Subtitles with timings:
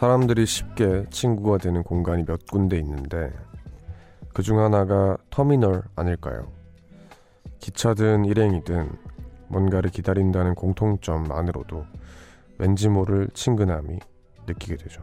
[0.00, 3.30] 사람들이 쉽게 친구가 되는 공간이 몇 군데 있는데
[4.32, 6.50] 그 중 하나가 터미널 아닐까요?
[7.58, 8.90] 기차든 일행이든
[9.48, 11.84] 뭔가를 기다린다는 공통점만으로도
[12.56, 13.98] 왠지 모를 친근함이
[14.46, 15.02] 느끼게 되죠.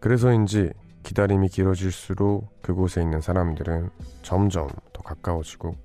[0.00, 0.72] 그래서인지
[1.04, 3.90] 기다림이 길어질수록 그곳에 있는 사람들은
[4.22, 5.76] 점점 더 가까워지고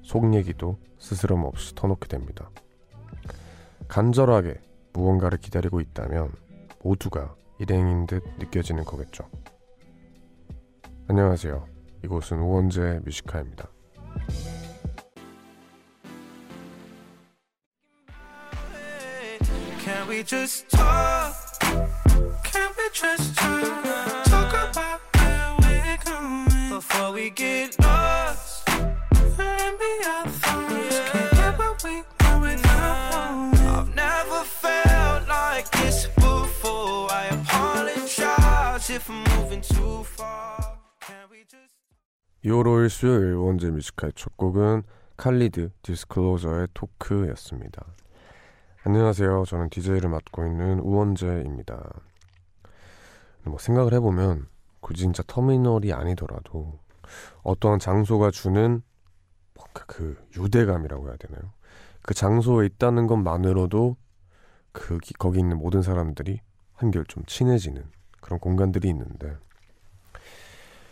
[0.00, 2.48] 속 얘기도 스스럼 없이 터놓게 됩니다.
[3.88, 4.54] 간절하게
[4.94, 6.32] 무언가를 기다리고 있다면
[6.82, 9.30] 모두가 일행인 듯 느껴지는 거겠죠.
[11.06, 11.64] 안녕하세요.
[12.04, 13.68] 이곳은 우원재 뮤지카입니다.
[42.44, 44.82] 2월 5일 수요일 우원재의 Music High 첫 곡은
[45.16, 47.86] 칼리드 디스클로저의 토크였습니다.
[48.84, 49.44] 안녕하세요.
[49.46, 51.92] 저는 DJ를 맡고 있는 우원재입니다.
[53.44, 54.48] 뭐 생각을 해보면
[54.80, 56.80] 굳이 진짜 터미널이 아니더라도
[57.44, 58.82] 어떠한 장소가 주는
[59.54, 61.52] 뭔가 그 유대감이라고 해야 되나요?
[62.02, 63.96] 그 장소에 있다는 것만으로도
[64.72, 66.40] 그 거기 있는 모든 사람들이
[66.74, 67.84] 한결 좀 친해지는
[68.22, 69.36] 그런 공간들이 있는데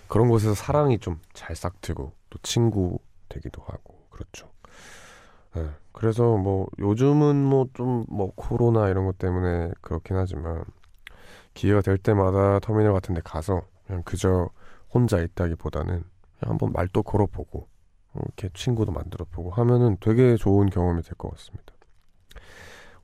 [0.08, 4.50] 그런 곳에서 사랑이 좀 잘 싹트고 또 친구 되기도 하고 그렇죠.
[5.54, 10.64] 네, 그래서 뭐 요즘은 뭐 좀뭐 뭐 코로나 이런 것 때문에 그렇긴 하지만
[11.54, 14.50] 기회가 될 때마다 터미널 같은 데 가서 그냥 그저
[14.92, 16.04] 혼자 있다기보다는
[16.38, 17.68] 그냥 한번 말도 걸어보고
[18.16, 21.72] 이렇게 친구도 만들어보고 하면은 되게 좋은 경험이 될 것 같습니다.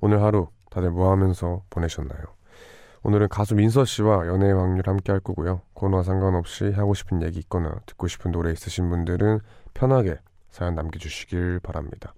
[0.01, 2.23] 오늘 하루 다들 뭐 하면서 보내셨나요?
[3.03, 5.63] 오늘은 가수 민서 씨와 연애의 확률 함께 할 거고요.
[5.75, 9.41] 코너와 상관없이 하고 싶은 얘기 있거나 듣고 싶은 노래 있으신 분들은
[9.75, 10.19] 편하게
[10.51, 12.15] 사연 남겨주시길 바랍니다.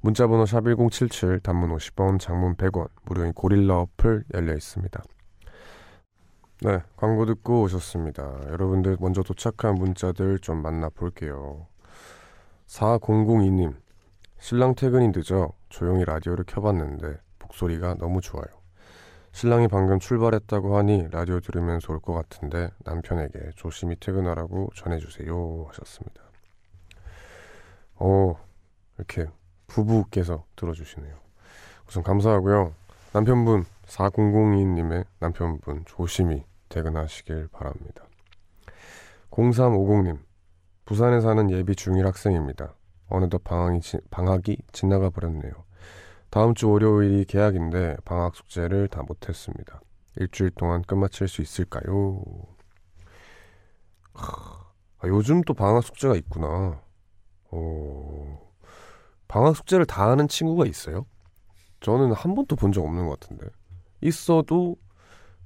[0.00, 5.02] 문자번호 샵1077 단문 50원 장문 100원 무료인 고릴라 어플 열려 있습니다.
[6.62, 8.22] 네 광고 듣고 오셨습니다.
[8.48, 11.66] 여러분들 먼저 도착한 문자들 좀 만나볼게요.
[12.66, 13.74] 4002님
[14.38, 18.46] 신랑 퇴근이 늦어 조용히 라디오를 켜봤는데 목소리가 너무 좋아요.
[19.36, 26.22] 신랑이 방금 출발했다고 하니 라디오 들으면서 올 것 같은데 남편에게 조심히 퇴근하라고 전해주세요 하셨습니다.
[27.96, 28.34] 어
[28.96, 29.26] 이렇게
[29.66, 31.14] 부부께서 들어주시네요.
[31.86, 32.72] 우선 감사하고요.
[33.12, 38.06] 남편분 4002님의 남편분 조심히 퇴근하시길 바랍니다.
[39.32, 40.18] 0350님
[40.86, 42.72] 부산에 사는 예비 중1 학생입니다.
[43.10, 45.65] 어느덧 방학이, 지, 방학이 지나가 버렸네요.
[46.30, 49.80] 다음 주 월요일이 개학인데 방학 숙제를 다 못했습니다.
[50.16, 52.22] 일주일 동안 끝마칠 수 있을까요?
[54.14, 54.66] 아,
[55.04, 56.80] 요즘 또 방학 숙제가 있구나.
[57.50, 58.38] 오,
[59.28, 61.06] 방학 숙제를 다 하는 친구가 있어요?
[61.80, 63.46] 저는 한 번도 본 적 없는 것 같은데.
[64.00, 64.76] 있어도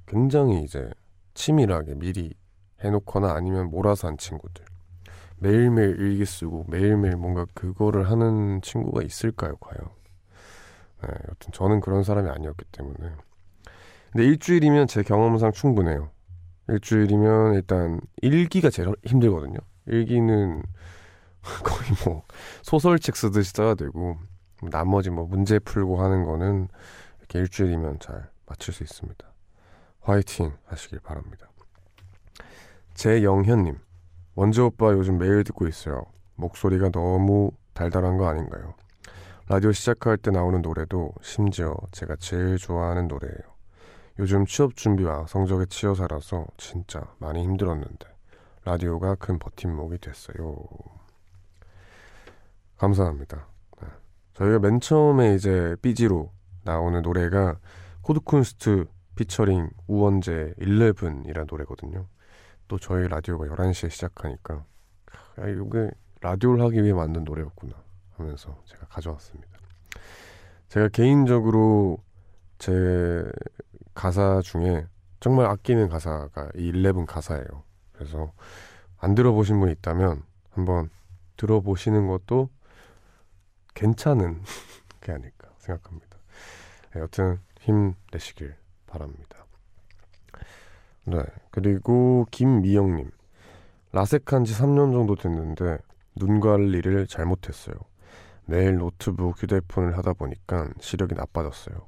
[0.07, 0.89] 굉장히 이제
[1.33, 2.33] 치밀하게 미리
[2.83, 4.65] 해놓거나 아니면 몰아서 한 친구들.
[5.37, 9.89] 매일매일 일기 쓰고 매일매일 뭔가 그거를 하는 친구가 있을까요, 과연?
[11.01, 13.11] 네, 여튼 저는 그런 사람이 아니었기 때문에.
[14.11, 16.11] 근데 일주일이면 제 경험상 충분해요.
[16.67, 19.57] 일주일이면 일단 일기가 제일 힘들거든요.
[19.87, 20.63] 일기는
[21.63, 22.23] 거의 뭐
[22.61, 24.17] 소설책 쓰듯이 써야 되고
[24.69, 26.67] 나머지 뭐 문제 풀고 하는 거는
[27.19, 29.25] 이렇게 일주일이면 잘 맞출 수 있습니다.
[30.01, 31.49] 화이팅 하시길 바랍니다.
[32.93, 33.79] 제영현님
[34.35, 36.05] 원재 오빠 요즘 매일 듣고 있어요.
[36.35, 38.73] 목소리가 너무 달달한 거 아닌가요?
[39.51, 43.35] 라디오 시작할 때 나오는 노래도 심지어 제가 제일 좋아하는 노래예요.
[44.19, 48.07] 요즘 취업 준비와 성적에 치여 살아서 진짜 많이 힘들었는데
[48.63, 50.55] 라디오가 큰 버팀목이 됐어요.
[52.77, 53.45] 감사합니다.
[53.81, 53.89] 네.
[54.35, 56.31] 저희가 맨 처음에 이제 BG로
[56.63, 57.59] 나오는 노래가
[58.03, 62.07] Code Kunst 피처링 우원재 11이라는 노래거든요.
[62.69, 64.63] 또 저희 라디오가 11시에 시작하니까
[65.35, 67.90] 아, 이게 라디오를 하기 위해 만든 노래였구나
[68.21, 69.49] 하면서 제가 가져왔습니다.
[70.69, 71.97] 제가 개인적으로
[72.57, 73.23] 제
[73.93, 74.87] 가사 중에
[75.19, 77.63] 정말 아끼는 가사가 이 11 가사예요.
[77.91, 78.31] 그래서
[78.97, 80.89] 안 들어보신 분 있다면 한번
[81.37, 82.49] 들어보시는 것도
[83.73, 84.41] 괜찮은
[85.01, 86.17] 게 아닐까 생각합니다.
[86.93, 88.55] 네, 여튼 힘내시길
[88.87, 89.45] 바랍니다.
[91.05, 91.23] 네.
[91.49, 93.09] 그리고 김미영님.
[93.91, 95.77] 라섹한 지 3년 정도 됐는데
[96.15, 97.75] 눈 관리를 잘못했어요.
[98.45, 101.87] 매일 노트북, 휴대폰을 하다 보니까 시력이 나빠졌어요.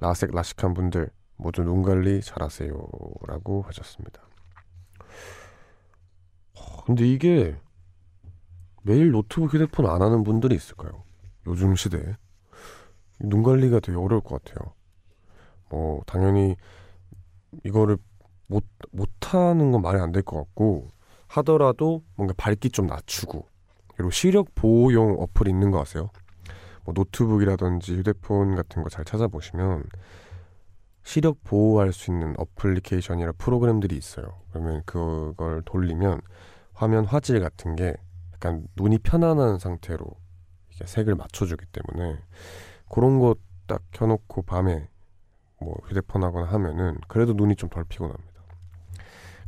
[0.00, 2.72] 라섹 라식한 분들 모두 눈 관리 잘하세요.
[3.26, 4.22] 라고 하셨습니다.
[6.54, 7.56] 어, 근데 이게
[8.82, 11.04] 매일 노트북 휴대폰 안 하는 분들이 있을까요?
[11.46, 12.16] 요즘 시대에.
[13.20, 14.74] 눈 관리가 되게 어려울 것 같아요.
[15.70, 16.56] 뭐, 당연히
[17.64, 17.98] 이거를
[18.48, 20.88] 못, 못하는 건 말이 안 될 것 같고,
[21.28, 23.46] 하더라도 뭔가 밝기 좀 낮추고,
[24.00, 26.08] 그리고 시력 보호용 어플 있는 거 아세요?
[26.84, 29.84] 뭐 노트북이라든지 휴대폰 같은 거 잘 찾아보시면
[31.02, 34.40] 시력 보호할 수 있는 어플리케이션이나 프로그램들이 있어요.
[34.52, 36.22] 그러면 그걸 돌리면
[36.72, 37.94] 화면 화질 같은 게
[38.32, 40.06] 약간 눈이 편안한 상태로
[40.72, 42.18] 이게 색을 맞춰주기 때문에
[42.88, 43.34] 그런 거
[43.66, 44.88] 딱 켜놓고 밤에
[45.60, 48.42] 뭐 휴대폰 하거나 하면은 그래도 눈이 좀 덜 피곤합니다.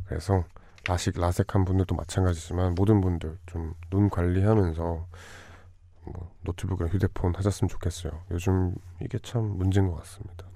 [0.05, 0.45] 그래서
[0.87, 5.07] 라식 라섹한 분들도 마찬가지지만 모든 분들 좀 눈 관리하면서
[6.05, 8.23] 뭐 노트북이나 휴대폰 하셨으면 좋겠어요.
[8.31, 10.47] 요즘 이게 참 문제인 것 같습니다.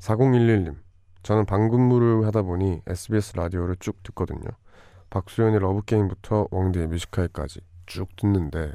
[0.00, 0.76] 4011님,
[1.22, 4.48] 저는 방근무를 하다 보니 SBS 라디오를 쭉 듣거든요.
[5.10, 8.74] 박수현의 러브게임부터 왕대의 뮤지컬까지 쭉 듣는데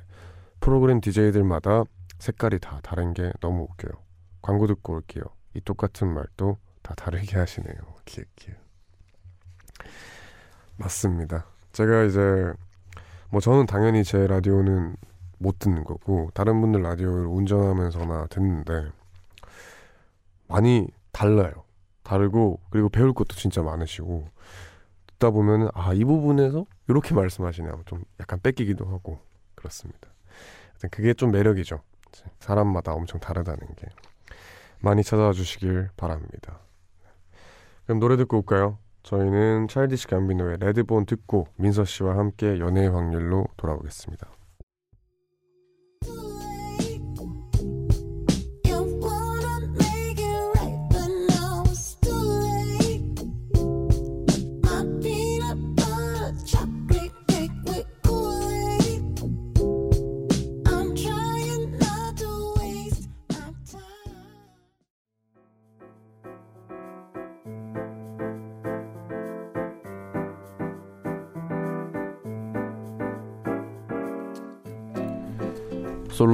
[0.59, 1.83] 프로그램 DJ들마다
[2.19, 4.01] 색깔이 다 다른 게 너무 웃겨요.
[4.41, 5.23] 광고 듣고 올게요.
[5.53, 7.75] 이 똑같은 말도 다 다르게 하시네요.
[8.05, 8.57] 기획 기획.
[10.77, 11.45] 맞습니다.
[11.71, 12.53] 제가 이제
[13.29, 14.95] 뭐 저는 당연히 제 라디오는
[15.39, 18.91] 못 듣는 거고 다른 분들 라디오를 운전하면서나 듣는데
[20.47, 21.51] 많이 달라요.
[22.03, 24.27] 다르고 그리고 배울 것도 진짜 많으시고
[25.07, 29.19] 듣다 보면은 아이 부분에서 이렇게 말씀하시네 하면 좀 약간 뺏기기도 하고
[29.55, 30.09] 그렇습니다.
[30.91, 31.81] 그게 좀 매력이죠.
[32.39, 33.87] 사람마다 엄청 다르다는 게
[34.79, 36.59] 많이 찾아와 주시길 바랍니다.
[37.85, 38.77] 그럼 노래 듣고 올까요?
[39.03, 44.27] 저희는 차일디시 감비노의 레드본 듣고 민서 씨와 함께 연애의 확률로 돌아오겠습니다.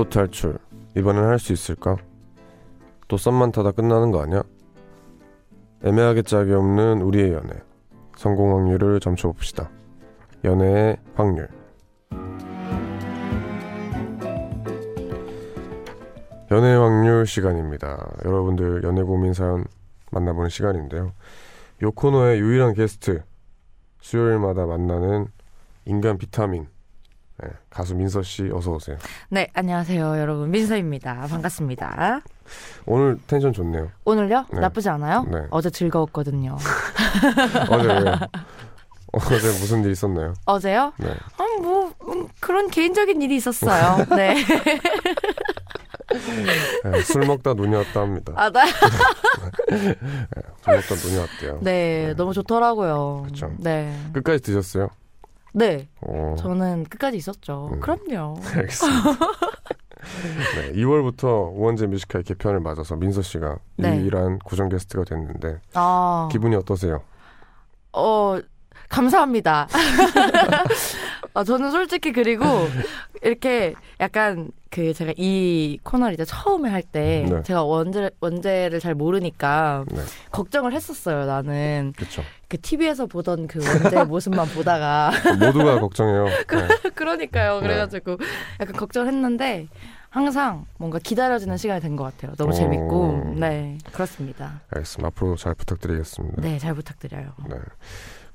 [0.10, 0.58] 탈출
[0.98, 1.96] 이번엔 할 수 있을까?
[3.08, 4.44] 또 썸만 타다 끝나는 거 아니야?
[5.84, 7.50] 애매하게 짝이 없는 우리의 연애.
[8.18, 9.70] 성공 확률을 점쳐봅시다.
[10.44, 11.48] 연애의 확률.
[16.52, 18.12] 연애 확률 시간입니다.
[18.26, 19.64] 여러분들 연애 고민 사연
[20.12, 21.14] 만나보는 시간인데요.
[21.84, 23.24] 요 코너의 유일한 게스트
[24.02, 25.28] 수요일마다 만나는
[25.86, 26.68] 인간 비타민
[27.42, 28.98] 네, 가수 민서 씨 어서 오세요
[29.30, 30.52] 네, 안녕하세요, 여러분.
[30.52, 31.28] 민서입니다.
[31.30, 32.22] 반갑습니다.
[32.86, 33.90] 오늘 텐션 좋네요.
[34.04, 34.46] 오늘요?
[34.52, 34.60] 네.
[34.60, 35.26] 나쁘지 않아요?
[35.32, 35.44] 네.
[35.50, 36.58] 어제 즐거웠거든요.
[37.70, 38.16] 어제 왜요?
[39.14, 40.34] 어제 무슨 일 있었나요?
[40.46, 40.92] 어제요?
[40.98, 41.10] 네.
[41.38, 44.06] 아, 뭐, 음, 그런 개인적인 일이 있었어요.
[44.16, 44.36] 네.
[46.84, 48.34] 네, 술 먹다 눈이 왔다 합니다.
[48.36, 48.66] 아, 나,
[50.62, 51.60] 술 먹다 눈이 왔대요.
[51.62, 53.24] 네, 너무 좋더라고요.
[53.28, 53.52] 그쵸.
[53.60, 53.96] 네.
[54.14, 54.90] 끝까지 드셨어요?
[55.54, 57.70] 네, 어, 저는 끝까지 있었죠.
[57.74, 57.80] 음.
[57.80, 58.36] 그럼요.
[58.56, 59.10] 알겠습니다.
[60.56, 63.98] 네, 2월부터 우원재 뮤지컬 개편을 맞아서 민서 씨가 네.
[64.00, 67.02] 유일한 고정 게스트가 됐는데 아, 기분이 어떠세요?
[67.94, 68.40] 어,
[68.88, 69.68] 감사합니다.
[71.34, 72.46] 아, 저는 솔직히 그리고
[73.22, 77.42] 이렇게 약간 그 제가 이 코너를 이제 처음에 할때 네.
[77.44, 81.26] 제가 원제, 원제를 잘 모르니까 네, 걱정을 했었어요.
[81.26, 82.22] 나는 그렇죠.
[82.48, 86.26] 그 TV에서 보던 그 원제 모습만 보다가 모두가 걱정해요.
[86.48, 87.56] 네, 그러니까요.
[87.56, 87.62] 네.
[87.62, 88.18] 그래가지고
[88.60, 89.68] 약간 걱정을 했는데
[90.12, 92.36] 항상 뭔가 기다려지는 시간이 된 것 같아요.
[92.36, 92.54] 너무 오.
[92.54, 94.62] 재밌고 네 그렇습니다.
[94.70, 95.08] 알겠습니다.
[95.08, 96.42] 앞으로 잘 부탁드리겠습니다.
[96.44, 97.34] 네잘 부탁드려요.
[97.50, 97.56] 네.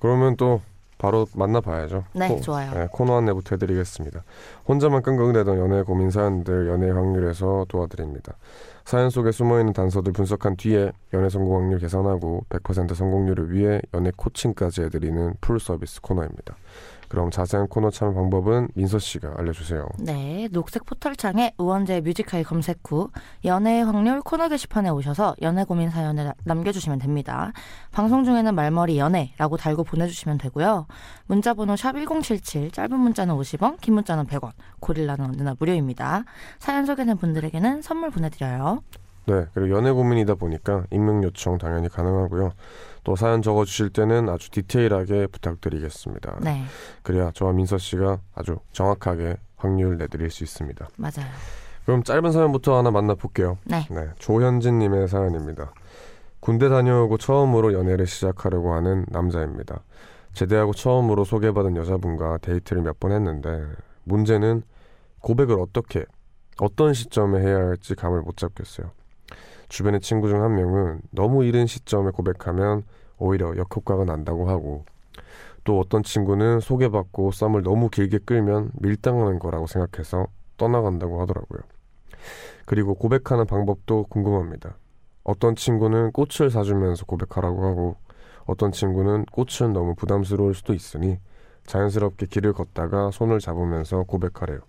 [0.00, 0.60] 그러면 또
[0.98, 2.04] 바로 만나봐야죠.
[2.12, 2.72] 네, 좋아요.
[2.72, 4.24] 네, 코너 안내부터 해드리겠습니다.
[4.68, 8.34] 혼자만 끙끙대던 연애 고민 사연들 연애 확률에서 도와드립니다.
[8.84, 14.82] 사연 속에 숨어있는 단서들 분석한 뒤에 연애 성공 확률 계산하고 100% 성공률을 위해 연애 코칭까지
[14.82, 16.54] 해드리는 full 서비스 코너입니다.
[17.14, 19.86] 그럼 자세한 코너 참여 방법은 민서 씨가 알려주세요.
[20.00, 23.08] 네, 녹색 포털창에 우원재 Music High 검색 후
[23.44, 27.52] 연애의 확률 코너 게시판에 오셔서 연애 고민 사연을 나- 남겨주시면 됩니다.
[27.92, 30.88] 방송 중에는 말머리 연애라고 달고 보내주시면 되고요.
[31.26, 36.24] 문자번호 샵 #1077 짧은 문자는 50원, 긴 문자는 100원, 고릴라는 언제나 무료입니다.
[36.58, 38.82] 사연 소개된 분들에게는 선물 보내드려요.
[39.26, 42.52] 네, 그리고 연애 고민이다 보니까 익명 요청 당연히 가능하고요.
[43.04, 46.38] 또 사연 적어주실 때는 아주 디테일하게 부탁드리겠습니다.
[46.40, 46.64] 네,
[47.02, 50.88] 그래야 저와 민서 씨가 아주 정확하게 확률 내드릴 수 있습니다.
[50.96, 51.28] 맞아요.
[51.84, 53.58] 그럼 짧은 사연부터 하나 만나볼게요.
[53.64, 55.72] 네, 네, 조현진님의 사연입니다.
[56.40, 59.82] 군대 다녀오고 처음으로 연애를 시작하려고 하는 남자입니다.
[60.32, 63.64] 제대하고 처음으로 소개받은 여자분과 데이트를 몇 번 했는데
[64.04, 64.62] 문제는
[65.20, 66.04] 고백을 어떻게
[66.58, 68.90] 어떤 시점에 해야 할지 감을 못 잡겠어요.
[69.68, 72.82] 주변의 친구 중 한 명은 너무 이른 시점에 고백하면
[73.18, 74.84] 오히려 역효과가 난다고 하고
[75.64, 81.60] 또 어떤 친구는 소개받고 썸을 너무 길게 끌면 밀당하는 거라고 생각해서 떠나간다고 하더라고요.
[82.66, 84.76] 그리고 고백하는 방법도 궁금합니다.
[85.22, 87.96] 어떤 친구는 꽃을 사주면서 고백하라고 하고
[88.46, 91.18] 어떤 친구는 꽃은 너무 부담스러울 수도 있으니
[91.66, 94.60] 자연스럽게 길을 걷다가 손을 잡으면서 고백하래요.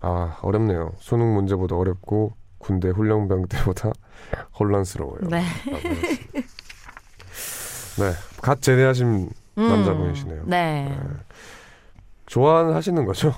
[0.00, 0.92] 아 어렵네요.
[0.98, 3.90] 수능 문제보다 어렵고 군대 훈련병 때보다
[4.58, 5.20] 혼란스러워요.
[5.22, 5.42] 네.
[7.98, 10.42] 네, 갓 제대하신 음, 남자분이시네요.
[10.46, 10.96] 네.
[12.26, 13.34] 좋아하시는 거죠?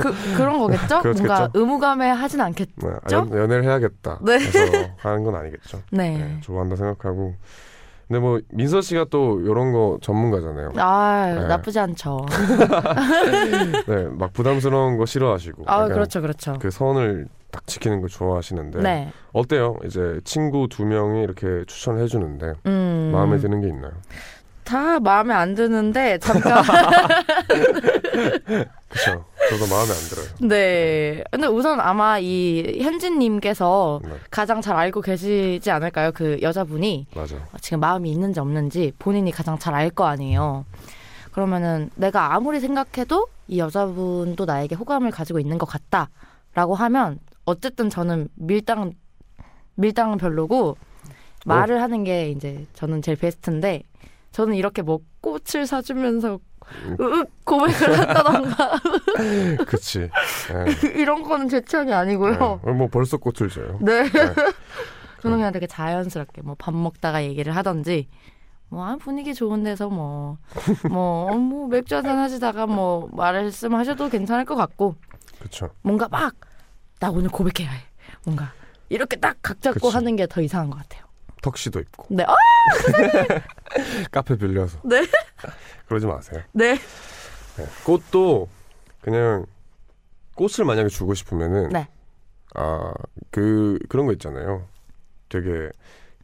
[0.00, 1.02] 그, 그런 거겠죠?
[1.16, 2.68] 뭔가 의무감에 하진 않겠.
[2.76, 3.16] 네, 아, 죠?
[3.16, 4.20] 연, 연애를 해야겠다.
[4.22, 4.34] 네.
[4.34, 4.58] 해서
[4.98, 5.82] 하는 건 아니겠죠.
[5.90, 6.16] 네.
[6.16, 7.34] 네, 좋아한다 생각하고.
[8.06, 10.72] 근데 뭐 민서 씨가 또 이런 거 전문가잖아요.
[10.76, 11.46] 아, 네.
[11.48, 12.26] 나쁘지 않죠.
[13.88, 15.64] 네, 막 부담스러운 거 싫어하시고.
[15.66, 16.56] 아, 그렇죠, 그렇죠.
[16.60, 19.12] 그 선을 딱 지키는 걸 좋아하시는데 네.
[19.32, 19.76] 어때요?
[19.84, 23.10] 이제 친구 두 명이 이렇게 추천해 주는데 음.
[23.12, 23.92] 마음에 드는 게 있나요?
[24.64, 26.62] 다 마음에 안 드는데 잠깐.
[28.88, 29.24] 그렇죠.
[29.50, 30.26] 저도 마음에 안 들어요.
[30.48, 31.24] 네.
[31.30, 36.12] 근데 우선 아마 이 현진님께서 네, 가장 잘 알고 계시지 않을까요?
[36.12, 37.36] 그 여자분이 맞아.
[37.60, 40.64] 지금 마음이 있는지 없는지 본인이 가장 잘 알 거 아니에요.
[41.32, 46.10] 그러면은 내가 아무리 생각해도 이 여자분도 나에게 호감을 가지고 있는 것 같다
[46.54, 47.18] 라고 하면
[47.50, 48.92] 어쨌든 저는 밀당
[49.74, 50.76] 밀당은 별로고
[51.46, 53.82] 말을 하는 게 이제 저는 제일 베스트인데
[54.32, 56.38] 저는 이렇게 뭐 꽃을 사주면서
[56.84, 56.96] 음.
[57.00, 58.78] 으윽 고백을 한다던가
[59.66, 60.00] 그치.
[60.00, 60.90] 네.
[61.00, 62.60] 이런 거는 제 취향이 아니고요.
[62.64, 62.72] 네.
[62.72, 63.78] 뭐 벌써 꽃을 줘요.
[63.80, 64.02] 네.
[64.04, 64.34] 네.
[65.22, 68.08] 저는 그냥 되게 자연스럽게 뭐 밥 먹다가 얘기를 하던지
[68.68, 70.38] 뭐 아, 분위기 좋은 데서 뭐
[70.88, 74.94] 뭐 뭐 맥주 한잔 하시다가 뭐 말씀하셔도 괜찮을 것 같고
[75.38, 75.70] 그렇죠.
[75.82, 76.34] 뭔가 막
[77.00, 77.80] 나 오늘 고백해야 해
[78.24, 78.52] 뭔가
[78.88, 79.94] 이렇게 딱 각 잡고 그치.
[79.94, 81.04] 하는 게 더 이상한 것 같아요.
[81.42, 82.34] 턱시도 입고 네, 아,
[84.12, 85.06] 카페 빌려서 네,
[85.88, 86.42] 그러지 마세요.
[86.52, 86.74] 네,
[87.56, 87.66] 네.
[87.84, 88.48] 꽃도
[89.00, 89.46] 그냥
[90.34, 91.88] 꽃을 만약에 주고 싶으면은 네.
[92.54, 92.92] 아
[93.30, 94.66] 그 그런 거 있잖아요.
[95.28, 95.70] 되게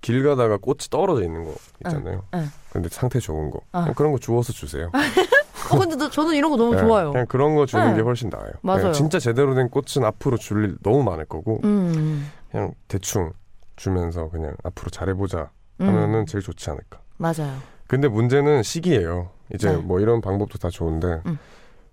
[0.03, 1.55] 길 가다가 꽃이 떨어져 있는 거
[1.87, 2.25] 있잖아요.
[2.35, 2.51] 응, 응.
[2.73, 3.87] 근데 상태 좋은 거 어.
[3.95, 4.91] 그런 거 주워서 주세요.
[5.71, 7.13] 어 근데 나- 저는 이런 거 너무 네, 좋아요.
[7.13, 7.97] 그냥 그런 거 주는 네.
[7.97, 8.51] 게 훨씬 나아요.
[8.63, 8.79] 맞아요.
[8.81, 13.33] 그냥 진짜 제대로 된 꽃은 앞으로 줄 일 너무 많을 거고 음, 그냥 대충
[13.77, 17.01] 주면서 그냥 앞으로 잘해보자 음, 하면은 제일 좋지 않을까.
[17.19, 17.57] 맞아요.
[17.87, 19.31] 근데 문제는 시기예요.
[19.55, 19.77] 이제 네.
[19.77, 21.39] 뭐 이런 방법도 다 좋은데 음.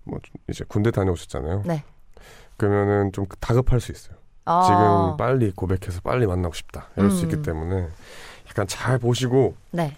[0.05, 1.63] 뭐 이제 군대 다녀오셨잖아요.
[1.65, 1.83] 네.
[2.57, 4.15] 그러면은 좀 다급할 수 있어요.
[4.45, 6.89] 아, 지금 빨리 고백해서 빨리 만나고 싶다.
[6.97, 7.29] 이럴 수 음.
[7.31, 7.87] 있기 때문에
[8.49, 9.95] 약간 잘 보시고 네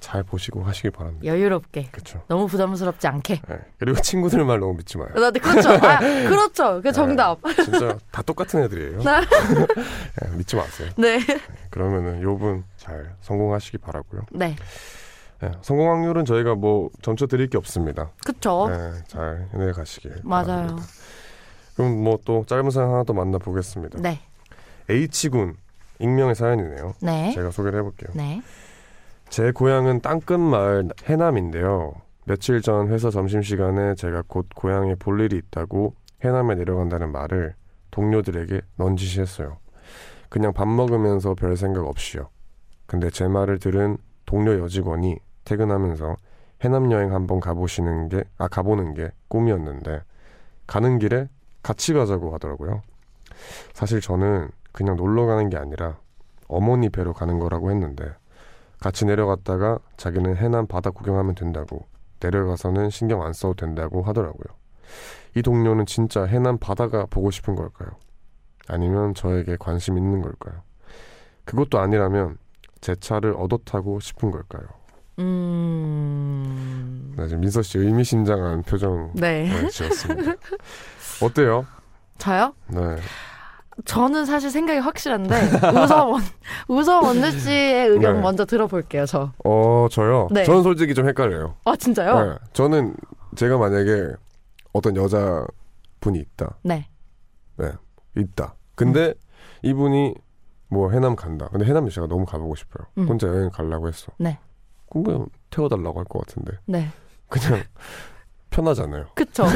[0.00, 1.24] 잘 보시고 하시길 바랍니다.
[1.26, 2.22] 여유롭게 그렇죠.
[2.28, 3.40] 너무 부담스럽지 않게.
[3.48, 3.56] 네.
[3.78, 5.08] 그리고 친구들 말 너무 믿지 마요.
[5.14, 5.70] 나 그렇죠.
[5.70, 5.98] 아,
[6.28, 6.80] 그렇죠.
[6.82, 7.38] 그 정답.
[7.64, 8.98] 진짜 다 똑같은 애들이에요.
[8.98, 9.20] 네.
[9.20, 10.88] 네, 믿지 마세요.
[10.96, 11.18] 네,
[11.70, 14.22] 그러면은 요분 잘 성공하시기 바라고요.
[14.32, 14.54] 네,
[15.40, 18.10] 네, 성공 확률은 저희가 뭐 점쳐 드릴 게 없습니다.
[18.68, 20.14] 네, 잘 해내 가시길 어?
[20.22, 20.44] 맞아요.
[20.46, 20.82] 바랍니다.
[21.76, 24.00] 그럼 뭐 또 짧은 사연 하나 더 만나보겠습니다.
[24.00, 24.20] 네,
[24.88, 25.56] H군
[25.98, 26.94] 익명의 사연이네요.
[27.00, 28.10] 네, 제가 소개를 해볼게요.
[28.14, 28.42] 네.
[29.28, 31.94] 제 고향은 땅끝 마을 해남인데요.
[32.24, 37.54] 며칠 전 회사 점심시간에 제가 곧 고향에 볼 일이 있다고 해남에 내려간다는 말을
[37.90, 39.58] 동료들에게 넌지시 했어요.
[40.28, 42.28] 그냥 밥 먹으면서 별 생각 없이요.
[42.86, 46.16] 근데 제 말을 들은 동료 여직원이 퇴근하면서
[46.62, 50.02] 해남 여행 한번 가보시는 게, 아, 가보는 게 꿈이었는데,
[50.66, 51.28] 가는 길에
[51.62, 52.82] 같이 가자고 하더라고요.
[53.72, 55.98] 사실 저는 그냥 놀러 가는 게 아니라
[56.48, 58.12] 어머니 뵈러 가는 거라고 했는데,
[58.80, 61.86] 같이 내려갔다가 자기는 해남 바다 구경하면 된다고
[62.20, 64.44] 내려가서는 신경 안 써도 된다고 하더라고요.
[65.34, 67.90] 이 동료는 진짜 해남 바다가 보고 싶은 걸까요?
[68.68, 70.62] 아니면 저에게 관심 있는 걸까요?
[71.44, 72.38] 그것도 아니라면
[72.80, 74.66] 제 차를 얻어 타고 싶은 걸까요?
[75.18, 79.44] 음, 네, 지금 민서 씨 의미심장한 표정 네.
[79.48, 80.34] 네, 지었습니다.
[81.22, 81.66] 어때요?
[82.18, 82.54] 저요?
[82.68, 82.96] 네.
[83.84, 85.34] 저는 사실 생각이 확실한데
[86.10, 86.22] 원,
[86.68, 88.20] 우선 원재 씨의 의견 네.
[88.22, 89.06] 먼저 들어볼게요.
[89.06, 89.32] 저.
[89.44, 90.28] 어, 저요?
[90.30, 90.44] 네.
[90.44, 91.54] 저는 솔직히 좀 헷갈려요.
[91.64, 92.24] 아 진짜요?
[92.24, 92.94] 네, 저는
[93.36, 94.08] 제가 만약에
[94.72, 95.44] 어떤 여자
[96.00, 96.56] 분이 있다.
[96.62, 96.88] 네.
[98.16, 98.54] 있다.
[98.74, 99.12] 근데
[99.62, 100.14] 이분이
[100.68, 101.48] 뭐 해남 간다.
[101.52, 102.86] 근데 해남 제가 너무 가보고 싶어요.
[102.98, 103.06] 음.
[103.08, 104.10] 혼자 여행 가려고 했어.
[104.18, 104.38] 네.
[104.90, 106.88] 그럼 그냥 태워달라고 할 것 같은데 네.
[107.28, 107.62] 그냥
[108.66, 109.06] 편하잖아요.
[109.14, 109.44] 그쵸.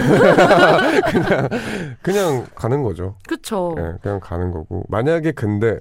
[2.03, 3.17] 그냥 가는 거죠.
[3.27, 3.75] 그쵸.
[3.79, 5.81] 예, 그냥 가는 거고 만약에 근데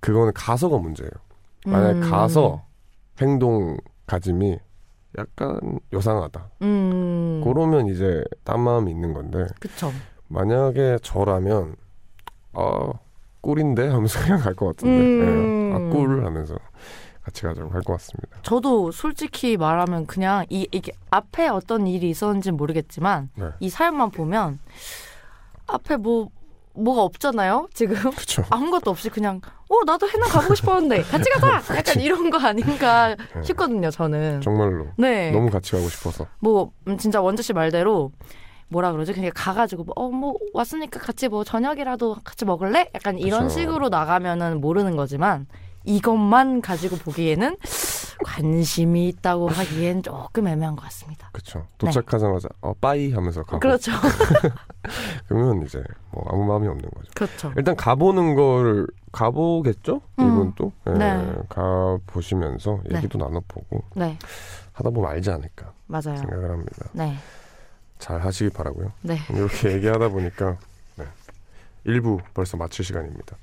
[0.00, 1.10] 그거는 가서가 문제예요.
[1.66, 2.02] 만약 음.
[2.02, 2.64] 에 가서
[3.20, 3.76] 행동
[4.06, 4.58] 가짐이
[5.18, 5.58] 약간
[5.92, 6.50] 요상하다.
[6.62, 7.40] 음.
[7.42, 9.90] 그러면 이제 딴 마음이 있는 건데 그쵸.
[10.28, 11.76] 만약에 저라면
[12.52, 12.92] 아
[13.40, 15.70] 꿀인데 하면서 그냥 갈 것 같은데 음.
[15.72, 15.76] 예.
[15.76, 16.56] 아꿀 하면서
[17.26, 18.38] 같이 가자고 할것 같습니다.
[18.42, 23.46] 저도 솔직히 말하면 그냥 이, 이게 앞에 어떤 일이 있었는지는 모르겠지만 네.
[23.58, 24.60] 이 사연만 보면
[25.66, 26.28] 앞에 뭐
[26.74, 28.44] 뭐가 없잖아요 지금 그렇죠.
[28.50, 33.42] 아무것도 없이 그냥 어 나도 해남 가보고 싶었는데 같이 가자 약간 이런 거 아닌가 네.
[33.42, 38.12] 싶거든요 저는 정말로 네 너무 같이 가고 싶어서 뭐 음, 진짜 원주 씨 말대로
[38.68, 43.60] 뭐라 그러지 그냥 가가지고 어뭐 왔으니까 같이 뭐 저녁이라도 같이 먹을래 약간 이런 그쵸.
[43.60, 45.46] 식으로 나가면은 모르는 거지만
[45.86, 47.56] 이것만 가지고 보기에는
[48.24, 51.30] 관심이 있다고 하기엔 조금 애매한 것 같습니다.
[51.32, 51.66] 그렇죠.
[51.78, 53.92] 도착하자마자 어 빠이 하면서 가고 그렇죠.
[55.28, 57.10] 그러면 이제 뭐 아무 마음이 없는 거죠.
[57.14, 57.52] 그렇죠.
[57.56, 60.00] 일단 가보는 걸 가보겠죠?
[60.18, 60.24] 음.
[60.26, 61.34] 이분 또 예, 네.
[61.48, 62.96] 가 보시면서 네.
[62.96, 64.18] 얘기도 나눠보고 네,
[64.72, 66.16] 하다 보면 알지 않을까 맞아요.
[66.16, 66.88] 생각을 합니다.
[66.92, 67.16] 네,
[67.98, 68.92] 잘 하시기 바라고요.
[69.02, 69.18] 네.
[69.30, 70.56] 이렇게 얘기하다 보니까
[70.96, 71.04] 네.
[71.86, 73.36] 1부 벌써 마칠 시간입니다.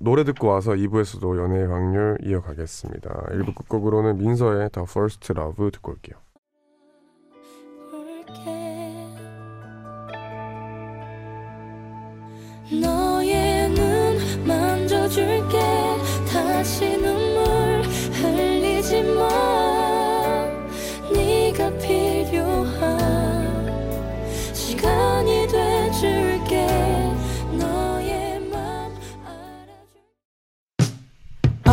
[0.00, 3.10] 노래 듣고 와서 2부에서도 연애의 확률 이어가겠습니다.
[3.30, 6.16] 1부 끝곡으로는 민서의 The First Love 듣고 올게요.
[12.80, 15.58] 너의 눈 만져줄게
[16.32, 17.82] 다시 눈물
[18.12, 19.63] 흘리지 마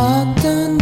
[0.02, 0.81] 알아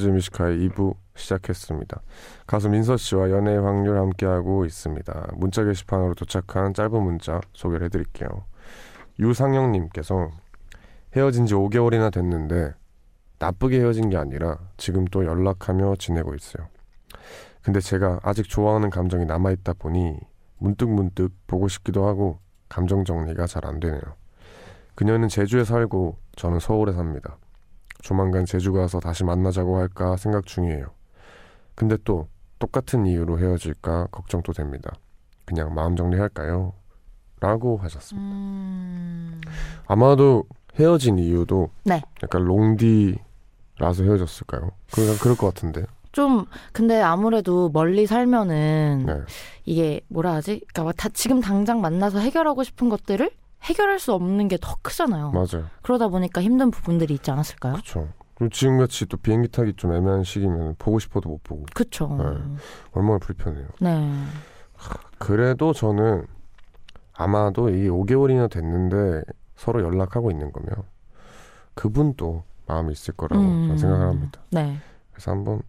[0.00, 2.00] 네, 우원재 뮤지카의 2부 시작했습니다.
[2.46, 5.32] 가수 민서 씨와 연애의 확률 함께하고 있습니다.
[5.34, 8.28] 문자 게시판으로 도착한 짧은 문자 소개를 해드릴게요.
[9.18, 10.30] 유상영님께서
[11.14, 12.72] 헤어진 지 5개월이나 됐는데
[13.38, 16.68] 나쁘게 헤어진 게 아니라 지금 또 연락하며 지내고 있어요.
[17.62, 20.18] 근데 제가 아직 좋아하는 감정이 남아있다 보니
[20.58, 22.38] 문득문득 보고 싶기도 하고
[22.70, 24.00] 감정 정리가 잘 안 되네요.
[24.94, 27.36] 그녀는 제주에 살고 저는 서울에 삽니다.
[28.02, 30.86] 조만간 제주 가서 다시 만나자고 할까 생각 중이에요.
[31.74, 34.92] 근데 또 똑같은 이유로 헤어질까 걱정도 됩니다.
[35.46, 36.74] 그냥 마음 정리할까요?
[37.40, 38.28] 라고 하셨습니다.
[38.28, 39.40] 음,
[39.86, 40.44] 아마도
[40.78, 42.02] 헤어진 이유도 네.
[42.22, 44.70] 약간 롱디라서 헤어졌을까요?
[44.92, 45.84] 그냥 그럴 것 같은데.
[46.12, 49.14] 좀 근데 아무래도 멀리 살면은 네.
[49.64, 50.60] 이게 뭐라 하지?
[50.72, 53.30] 그러니까 다 지금 당장 만나서 해결하고 싶은 것들을
[53.64, 55.30] 해결할 수 없는 게 더 크잖아요.
[55.32, 55.66] 맞아요.
[55.82, 57.74] 그러다 보니까 힘든 부분들이 있지 않았을까요?
[57.74, 58.08] 그렇죠.
[58.34, 62.08] 그리고 지금같이 또 비행기 타기 좀 애매한 시기면 보고 싶어도 못 보고 그쵸.
[62.18, 62.24] 네.
[62.92, 63.66] 얼마나 불편해요.
[63.80, 64.24] 네.
[65.18, 66.26] 그래도 저는
[67.12, 69.22] 아마도 이 5개월이나 됐는데
[69.56, 70.74] 서로 연락하고 있는 거면
[71.74, 73.76] 그분도 마음이 있을 거라고 음.
[73.76, 74.40] 생각을 합니다.
[74.50, 74.78] 네.
[75.12, 75.60] 그래서 한번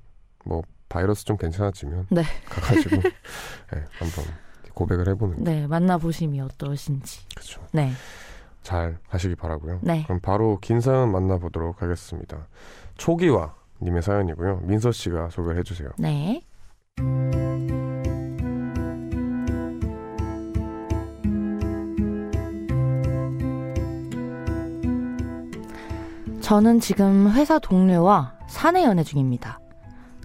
[0.46, 2.24] 뭐 바이러스 좀 괜찮아지면 네.
[2.50, 4.26] 가가지고 네, 한번
[4.74, 5.68] 고백을 해보는 거 네.
[5.68, 7.28] 만나보심이 어떠신지.
[7.36, 7.62] 그렇죠.
[7.72, 7.92] 네.
[8.64, 9.80] 잘 하시기 바라고요.
[9.82, 10.04] 네.
[10.04, 12.48] 그럼 바로 긴 사연 만나보도록 하겠습니다.
[12.98, 14.62] 초기화 님의 사연이고요.
[14.64, 15.90] 민서 씨가 소개를 해주세요.
[15.98, 16.42] 네.
[26.42, 29.60] 저는 지금 회사 동료와 사내 연애 중입니다.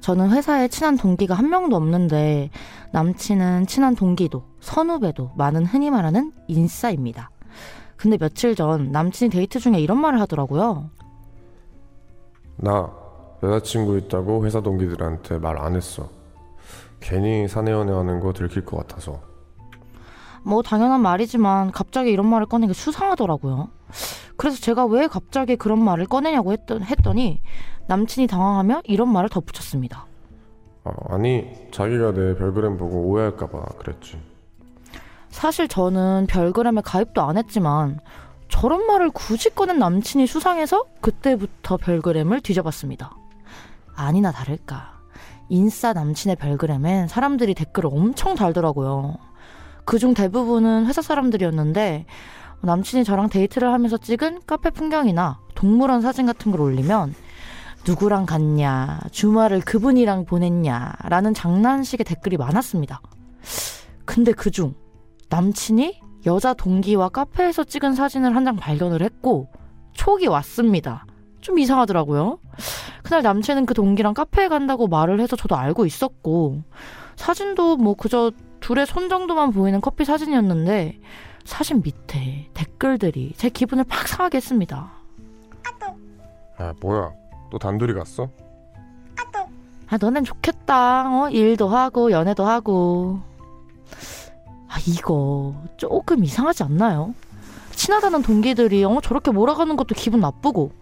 [0.00, 2.50] 저는 회사에 친한 동기가 한 명도 없는데
[2.92, 7.30] 남친은 친한 동기도 선후배도 많은 흔히 말하는 인싸입니다.
[7.96, 10.90] 근데 며칠 전 남친이 데이트 중에 이런 말을 하더라고요.
[12.56, 12.90] 나
[13.42, 16.08] 여자친구 있다고 회사 동기들한테 말 안 했어.
[17.00, 19.20] 괜히 사내 연애하는 거 들킬 것 같아서.
[20.42, 23.68] 뭐 당연한 말이지만 갑자기 이런 말을 꺼내기 수상하더라고요.
[24.36, 27.40] 그래서 제가 왜 갑자기 그런 말을 꺼내냐고 했더, 했더니
[27.88, 30.06] 남친이 당황하며 이런 말을 덧붙였습니다.
[30.86, 34.20] 아, 아니 자기가 내 별그램 보고 오해할까봐 그랬지.
[35.28, 37.98] 사실 저는 별그램에 가입도 안 했지만
[38.48, 43.16] 저런 말을 굳이 꺼낸 남친이 수상해서 그때부터 별그램을 뒤져봤습니다.
[43.96, 44.94] 아니나 다를까.
[45.48, 49.16] 인싸 남친의 별그램엔 사람들이 댓글을 엄청 달더라고요.
[49.84, 52.06] 그중 대부분은 회사 사람들이었는데
[52.62, 57.14] 남친이 저랑 데이트를 하면서 찍은 카페 풍경이나 동물원 사진 같은 걸 올리면
[57.86, 63.00] 누구랑 갔냐, 주말을 그분이랑 보냈냐라는 장난식의 댓글이 많았습니다.
[64.04, 64.74] 근데 그중
[65.28, 69.48] 남친이 여자 동기와 카페에서 찍은 사진을 한 장 발견을 했고
[69.92, 71.06] 촉이 왔습니다.
[71.40, 72.38] 좀 이상하더라고요.
[73.04, 76.62] 그날 남친은 그 동기랑 카페에 간다고 말을 해서 저도 알고 있었고
[77.14, 80.98] 사진도 뭐 그저 둘의 손 정도만 보이는 커피 사진이었는데
[81.44, 84.90] 사진 밑에 댓글들이 제 기분을 팍 상하게 했습니다.
[86.58, 87.12] 아 뭐야
[87.56, 88.28] 또 단둘이 갔어?
[89.88, 91.08] 아 너넨 좋겠다.
[91.08, 93.20] 어 일도 하고 연애도 하고.
[94.68, 97.14] 아 이거 조금 이상하지 않나요?
[97.70, 100.72] 친하다는 동기들이 어 저렇게 몰아가는 것도 기분 나쁘고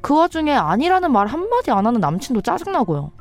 [0.00, 3.12] 그 와중에 아니라는 말 한마디 안 하는 남친도 짜증나고요.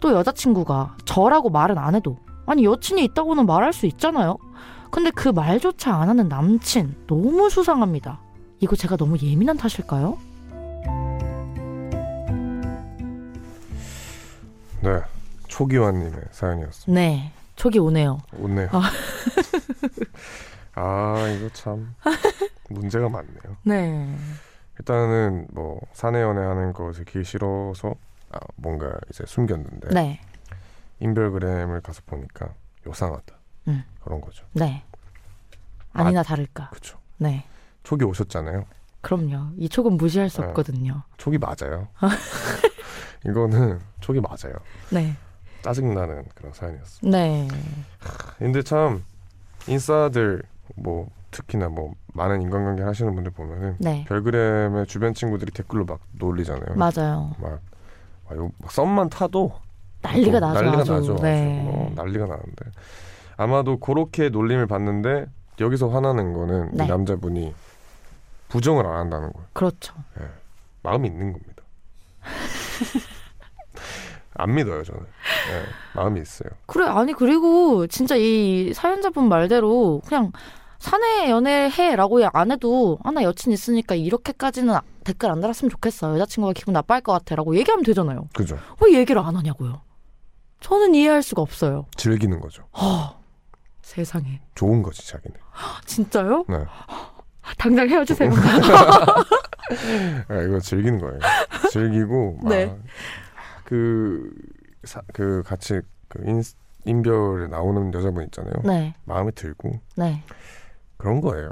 [0.00, 4.36] 또 여자친구가 저라고 말은 안 해도 아니 여친이 있다고는 말할 수 있잖아요.
[4.90, 8.20] 근데 그 말조차 안 하는 남친 너무 수상합니다.
[8.58, 10.18] 이거 제가 너무 예민한 탓일까요?
[14.82, 15.00] 네
[15.46, 17.00] 초기화님의 사연이었습니다.
[17.00, 17.32] 네.
[17.54, 18.18] 촉이 오네요.
[18.32, 18.68] 웃네요.
[18.72, 18.90] 아.
[20.74, 21.94] 아 이거 참
[22.68, 23.56] 문제가 많네요.
[23.62, 24.16] 네.
[24.78, 27.94] 일단은 뭐 사내 연애하는 것을 기 싫어서
[28.32, 30.20] 아, 뭔가 이제 숨겼는데 네.
[30.98, 32.54] 인별그램을 가서 보니까
[32.86, 33.34] 요상하다
[33.68, 33.84] 음.
[34.02, 34.44] 그런 거죠.
[34.54, 34.82] 네.
[35.92, 36.70] 아니나 다를까.
[36.70, 36.98] 그렇죠.
[37.18, 37.44] 네.
[37.84, 38.64] 촉이 오셨잖아요.
[39.02, 39.52] 그럼요.
[39.58, 40.48] 이 촉은 무시할 수 네.
[40.48, 41.02] 없거든요.
[41.18, 41.88] 촉이 맞아요.
[43.26, 44.54] 이거는 촉이 맞아요.
[44.90, 45.14] 네.
[45.62, 47.16] 짜증나는 그런 사연이었습니다.
[47.18, 47.48] 네.
[48.38, 49.04] 근데 참
[49.68, 50.42] 인싸들
[50.74, 54.04] 뭐 특히나 뭐 많은 인간관계 하시는 분들 보면은 네.
[54.08, 56.74] 별그램에 주변 친구들이 댓글로 막 놀리잖아요.
[56.74, 57.34] 맞아요.
[57.40, 57.60] 막,
[58.28, 59.52] 막, 썸만 타도
[60.02, 60.60] 난리가 또 나죠.
[60.62, 60.92] 난리가 아주.
[60.92, 61.16] 나죠.
[61.22, 61.64] 네.
[61.68, 62.64] 어, 난리가 나는데
[63.36, 65.26] 아마도 그렇게 놀림을 받는데
[65.60, 66.84] 여기서 화나는 거는 네.
[66.84, 67.54] 이 남자분이
[68.48, 69.46] 부정을 안 한다는 거예요.
[69.52, 69.94] 그렇죠.
[70.82, 71.51] 마음이 있는 겁니다.
[74.34, 75.00] 안 믿어요 저는.
[75.02, 75.62] 예,
[75.94, 76.48] 마음이 있어요.
[76.66, 80.32] 그래 아니 그리고 진짜 이 사연자분 말대로 그냥
[80.78, 86.72] 사내 연애해라고 안 해도 아 나 여친 있으니까 이렇게까지는 댓글 안 달았으면 좋겠어 여자친구가 기분
[86.74, 88.28] 나빠할 것 같아라고 얘기하면 되잖아요.
[88.34, 88.58] 그죠?
[88.80, 89.82] 왜 얘기를 안 하냐고요?
[90.60, 91.86] 저는 이해할 수가 없어요.
[91.96, 92.64] 즐기는 거죠.
[92.72, 93.14] 하,
[93.82, 95.36] 세상에 좋은 거지 자기는.
[95.84, 96.44] 진짜요?
[96.48, 96.56] 네.
[97.58, 98.30] 당장 헤어지세요.
[100.28, 101.18] 아, 이거 즐기는 거예요.
[101.70, 102.66] 즐기고 네.
[103.64, 104.30] 막그
[105.12, 106.42] 그 같이 그 인,
[106.84, 108.54] 인별에 나오는 여자분 있잖아요.
[108.64, 110.22] 네, 마음에 들고 네.
[110.96, 111.50] 그런 거예요.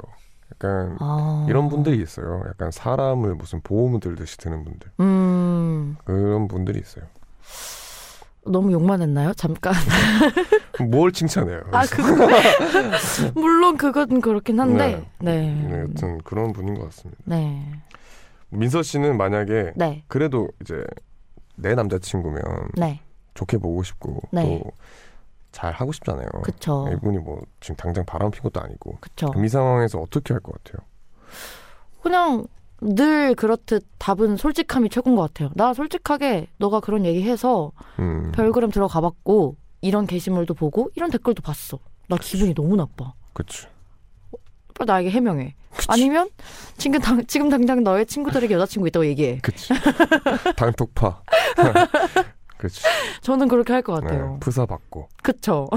[0.53, 1.45] 약간 아.
[1.49, 2.43] 이런 분들이 있어요.
[2.47, 4.91] 약간 사람을 무슨 보험 들듯이 드는 분들.
[4.99, 7.05] 음, 그런 분들이 있어요.
[8.45, 9.33] 너무 욕만 했나요?
[9.33, 9.73] 잠깐.
[10.89, 11.61] 뭘 칭찬해요?
[11.71, 12.01] 아, 그
[13.39, 15.05] 물론 그건 그렇긴 한데.
[15.19, 15.53] 네.
[15.53, 17.21] 네, 여튼 그런 분인 것 같습니다.
[17.25, 17.63] 네.
[18.51, 20.03] 민서 씨는 만약에 네.
[20.07, 20.83] 그래도 이제
[21.55, 22.41] 내 남자친구면
[22.75, 23.01] 네.
[23.33, 24.61] 좋게 보고 싶고 네.
[25.51, 26.27] 또잘 하고 싶잖아요.
[26.43, 26.87] 그쵸.
[26.93, 29.29] 이분이 뭐 지금 당장 바람 핀 것도 아니고 그쵸.
[29.29, 30.85] 그럼 이 상황에서 어떻게 할 것 같아요?
[32.01, 32.45] 그냥
[32.81, 35.51] 늘 그렇듯 답은 솔직함이 최고인 것 같아요.
[35.55, 41.79] 나 솔직하게 너가 그런 얘기해서 음, 별그램 들어가 봤고 이런 게시물도 보고 이런 댓글도 봤어.
[42.07, 43.13] 나 기분이 너무 나빠.
[43.33, 43.67] 그치.
[44.73, 45.55] 빨리 나에게 해명해.
[45.87, 46.29] 아니면
[46.77, 49.39] 지금, 당, 지금 당장 너의 친구들에게 여자친구 있다고 얘기해.
[49.41, 49.73] 그치.
[50.55, 51.21] 당톡파.
[52.57, 52.83] 그치.
[53.21, 54.37] 저는 그렇게 할것 네, 같아요.
[54.39, 55.07] 프사 받고.
[55.23, 55.67] 그쵸.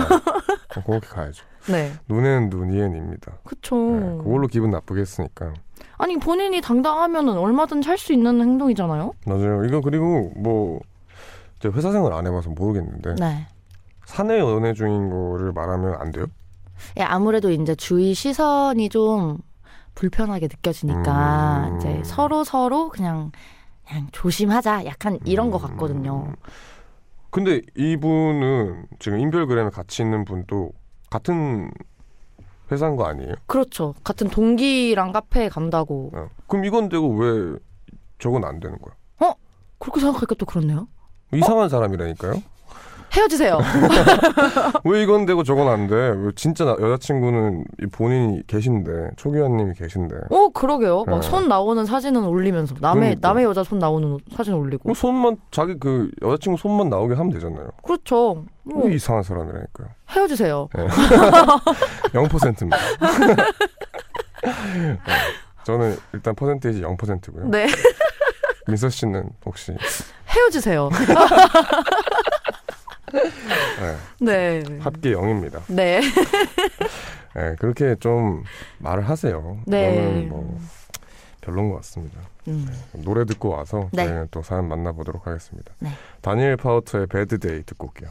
[0.68, 1.44] 그렇게 가야죠.
[1.70, 1.92] 네.
[2.08, 3.32] 눈에는 눈, 이에는 입니다.
[3.44, 3.76] 그쵸.
[3.76, 5.54] 네, 그걸로 기분 나쁘게 했으니까.
[5.96, 9.12] 아니 본인이 당당하면은 얼마든지 할 수 있는 행동이잖아요.
[9.26, 9.64] 맞아요.
[9.64, 10.80] 이거 그리고 뭐,
[11.60, 13.46] 제가 회사 생활 안 해봐서 모르겠는데, 네.
[14.04, 16.26] 사내 연애 중인 거를 말하면 안 돼요?
[16.98, 19.38] 예, 아무래도 이제 주위 시선이 좀
[19.94, 21.76] 불편하게 느껴지니까 음.
[21.76, 23.32] 이제 서로 서로 그냥
[23.86, 24.86] 그냥 조심하자.
[24.86, 26.26] 약간 이런 것 같거든요.
[26.28, 26.36] 음.
[27.30, 30.70] 근데 이분은 지금 인별그램에 같이 있는 분도
[31.10, 31.70] 같은
[32.70, 33.34] 회사인 거 아니에요?
[33.46, 33.94] 그렇죠.
[34.04, 36.10] 같은 동기랑 카페에 간다고.
[36.14, 36.28] 어.
[36.46, 37.58] 그럼 이건 되고 왜
[38.18, 38.94] 저건 안 되는 거야?
[39.84, 40.88] 그렇게 생각하니까 또 그렇네요.
[41.34, 42.42] 이상한 사람이라니까요?
[43.16, 43.58] 헤어지세요.
[44.84, 45.94] 왜 이건 되고 저건 안 돼?
[45.94, 51.04] 왜 진짜 나- 여자친구는 이 본인이 계신데 초기화님이 계신데 어, 그러게요.
[51.06, 51.12] 네.
[51.12, 53.28] 막손 나오는 사진은 올리면서 남의 그러니까.
[53.28, 54.88] 남의 여자 손 나오는 사진 올리고.
[54.88, 57.68] 뭐 손만 자기 그 여자친구 손만 나오게 하면 되잖아요.
[57.84, 58.44] 그렇죠.
[58.64, 59.88] 뭐왜 이상한 사람이라니까요.
[60.10, 60.68] 헤어지세요.
[62.12, 62.76] 0%입니다.
[65.64, 67.46] 저는 일단 퍼센테이지 0%고요.
[67.48, 67.66] 네.
[68.66, 69.72] 민서 씨는 혹시
[70.28, 70.88] 헤어지세요.
[74.20, 74.78] 네, 네.
[74.80, 75.62] 합계 0입니다.
[75.68, 76.00] 네.
[77.34, 78.44] 네, 그렇게 좀
[78.78, 79.58] 말을 하세요.
[79.66, 80.26] 네.
[80.28, 80.58] 뭐
[81.40, 82.20] 별론 것 같습니다.
[82.48, 82.68] 음.
[83.04, 84.04] 노래 듣고 와서 네.
[84.04, 85.74] 저희는 또 사연 만나보도록 하겠습니다.
[85.78, 85.90] 네.
[86.20, 88.10] 다니엘 파우터의 배드데이 듣고 올게요.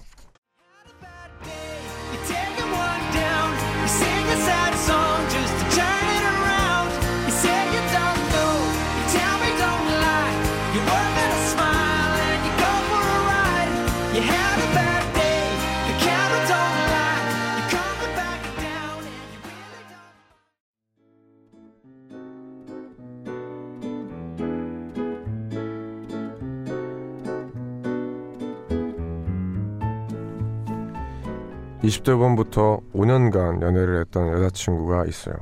[31.83, 35.35] 20대 후반부터 5년간 연애를 했던 여자친구가 있어요.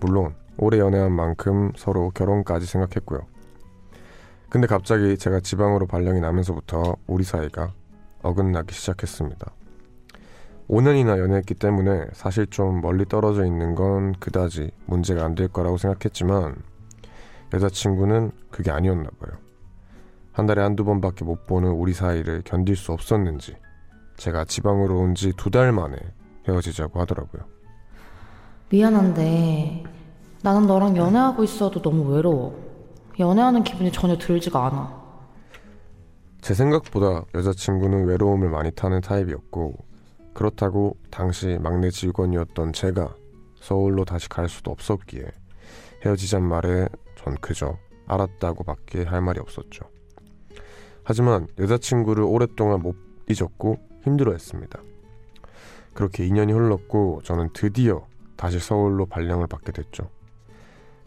[0.00, 3.20] 물론 오래 연애한 만큼 서로 결혼까지 생각했고요.
[4.48, 7.72] 근데 갑자기 제가 지방으로 발령이 나면서부터 우리 사이가
[8.22, 9.52] 어긋나기 시작했습니다.
[10.68, 16.56] 5년이나 연애했기 때문에 사실 좀 멀리 떨어져 있는 건 그다지 문제가 안 될 거라고 생각했지만
[17.52, 19.32] 여자친구는 그게 아니었나 봐요.
[20.32, 23.54] 한 달에 한두 번밖에 못 보는 우리 사이를 견딜 수 없었는지
[24.16, 25.96] 제가 지방으로 온 지 두 달 만에
[26.48, 27.42] 헤어지자고 하더라고요.
[28.70, 29.84] 미안한데
[30.42, 32.64] 나는 너랑 연애하고 있어도 너무 외로워.
[33.18, 35.06] 연애하는 기분이 전혀 들지가 않아.
[36.40, 39.74] 제 생각보다 여자친구는 외로움을 많이 타는 타입이었고
[40.34, 43.14] 그렇다고 당시 막내 직원이었던 제가
[43.60, 45.24] 서울로 다시 갈 수도 없었기에
[46.04, 47.76] 헤어지잔 말에 전 그저
[48.06, 49.84] 알았다고밖에 할 말이 없었죠.
[51.02, 52.94] 하지만 여자친구를 오랫동안 못
[53.28, 54.80] 잊었고 힘들어했습니다.
[55.94, 60.10] 그렇게 2년이 흘렀고 저는 드디어 다시 서울로 발령을 받게 됐죠.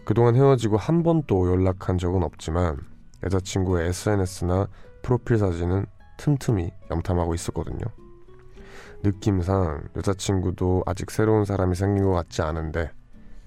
[0.04, 2.78] 그동안 헤어지고 한 번도 연락한 적은 없지만
[3.24, 4.68] 여자친구의 SNS나
[5.04, 5.86] 프로필 사진은
[6.18, 7.86] 틈틈이 염탐하고 있었거든요.
[9.04, 12.92] 느낌상 여자친구도 아직 새로운 사람이 생긴 것 같지 않은데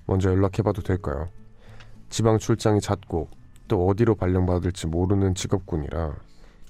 [0.07, 1.29] 먼저 연락해봐도 될까요?
[2.09, 3.29] 지방 출장이 잦고
[3.69, 6.15] 또 어디로 발령받을지 모르는 직업군이라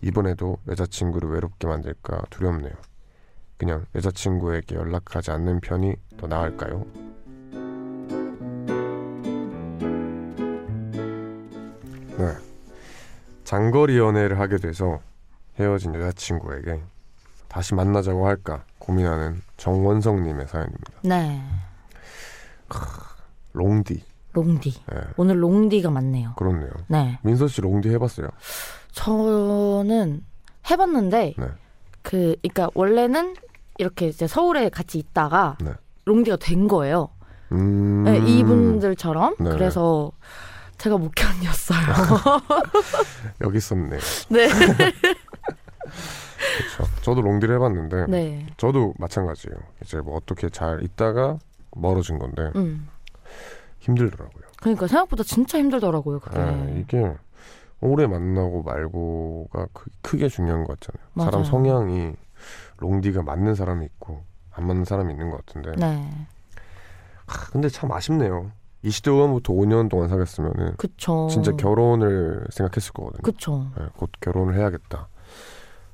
[0.02, 2.72] 이번에도 여자친구를 외롭게 만들까 두렵네요.
[3.56, 6.84] 그냥 여자친구에게 연락하지 않는 편이 더 나을까요?
[12.18, 12.36] 네.
[13.44, 15.00] 장거리 연애를 하게 돼서
[15.58, 16.82] 헤어진 여자친구에게
[17.48, 20.92] 다시 만나자고 할까 고민하는 정원성님의 사연입니다.
[21.02, 21.40] 네.
[23.52, 24.02] 롱디.
[24.32, 24.82] 롱디.
[24.94, 26.34] 예, 오늘 롱디가 많네요.
[26.36, 26.70] 그렇네요.
[26.88, 27.18] 네.
[27.22, 28.28] 민서 씨 롱디 해봤어요?
[28.92, 30.24] 저는
[30.70, 31.46] 해봤는데 네.
[32.02, 33.34] 그 그러니까 원래는
[33.78, 35.72] 이렇게 이제 서울에 같이 있다가 네.
[36.04, 37.10] 롱디가 된 거예요.
[37.52, 38.04] 음.
[38.04, 39.50] 네, 이분들처럼 네.
[39.50, 40.12] 그래서
[40.78, 42.42] 제가 못 견뎠어요.
[43.42, 43.98] 여기 있었네.
[44.30, 44.48] 네.
[46.76, 46.92] 그렇죠.
[47.02, 48.46] 저도 롱디를 해봤는데 네.
[48.56, 49.56] 저도 마찬가지예요.
[49.82, 51.38] 이제 뭐 어떻게 잘 있다가
[51.76, 52.88] 멀어진 건데 음.
[53.80, 54.42] 힘들더라고요.
[54.58, 56.20] 그러니까 생각보다 진짜 힘들더라고요.
[56.20, 56.38] 그게.
[56.40, 57.14] 예, 이게
[57.82, 61.08] 오래 만나고 말고가 크, 크게 중요한 것 같잖아요.
[61.14, 61.30] 맞아요.
[61.30, 62.14] 사람 성향이
[62.78, 65.72] 롱디가 맞는 사람이 있고 안 맞는 사람이 있는 것 같은데.
[65.76, 66.26] 네.
[67.26, 68.52] 하, 근데 참 아쉽네요.
[68.84, 71.28] 20대 후반부터 5년 동안 사귀었으면은 그쵸.
[71.30, 73.20] 진짜 결혼을 생각했을 거거든요.
[73.20, 73.22] 어.
[73.22, 73.70] 그쵸.
[73.80, 75.08] 예, 곧 결혼을 해야겠다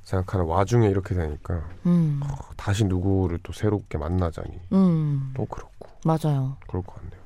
[0.03, 2.19] 생각하는 와중에 이렇게 되니까 음.
[2.23, 5.33] 어, 다시 누구를 또 새롭게 만나자니 음.
[5.35, 6.57] 또 그렇고 맞아요.
[6.67, 7.19] 그럴 것 같네요.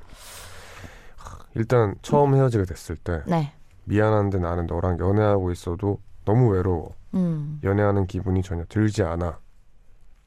[1.16, 3.54] 하, 일단 처음 헤어지게 됐을 때 네.
[3.86, 6.92] 미안한데 나는 너랑 연애하고 있어도 너무 외로워.
[7.14, 7.60] 음.
[7.64, 9.40] 연애하는 기분이 전혀 들지 않아.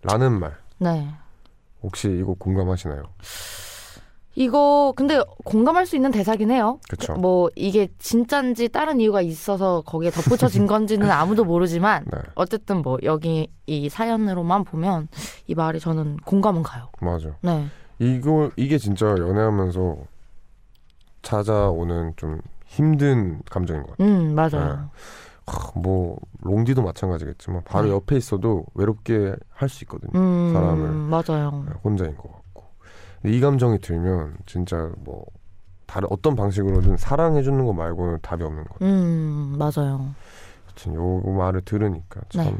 [0.03, 0.57] 라는 말.
[0.79, 1.09] 네.
[1.83, 3.05] 혹시 이거 공감하시나요?
[4.39, 6.79] 이거 근데 공감할 수 있는 대사긴 해요.
[6.91, 7.15] 그쵸.
[7.15, 13.51] 뭐 이게 진짠지 다른 이유가 있어서 거기에 덧붙여진 건지는 아무도 모르지만 네, 어쨌든 뭐 여기
[13.67, 15.09] 이 사연으로만 보면
[15.47, 16.89] 이 말이 저는 공감은 가요.
[17.01, 17.31] 맞아.
[17.41, 17.67] 네.
[17.99, 19.97] 이거 이게 진짜 연애하면서
[21.23, 24.09] 찾아오는 좀 힘든 감정인 것 같아요.
[24.09, 24.91] 음, 맞아요.
[25.47, 27.93] 하, 뭐 롱디도 마찬가지겠지만 바로 네.
[27.95, 30.11] 옆에 있어도 외롭게 할 수 있거든요.
[30.19, 30.91] 음, 사람을.
[31.09, 31.65] 맞아요.
[31.69, 32.65] 네, 혼자인 것 같고.
[33.25, 35.25] 이 감정이 들면 진짜 뭐
[35.87, 38.89] 다른 어떤 방식으로든 사랑해 주는 거 말고는 답이 없는 것 같아요.
[38.91, 40.15] 음, 맞아요.
[40.67, 42.57] 하여튼 요 말을 들으니까 참 네.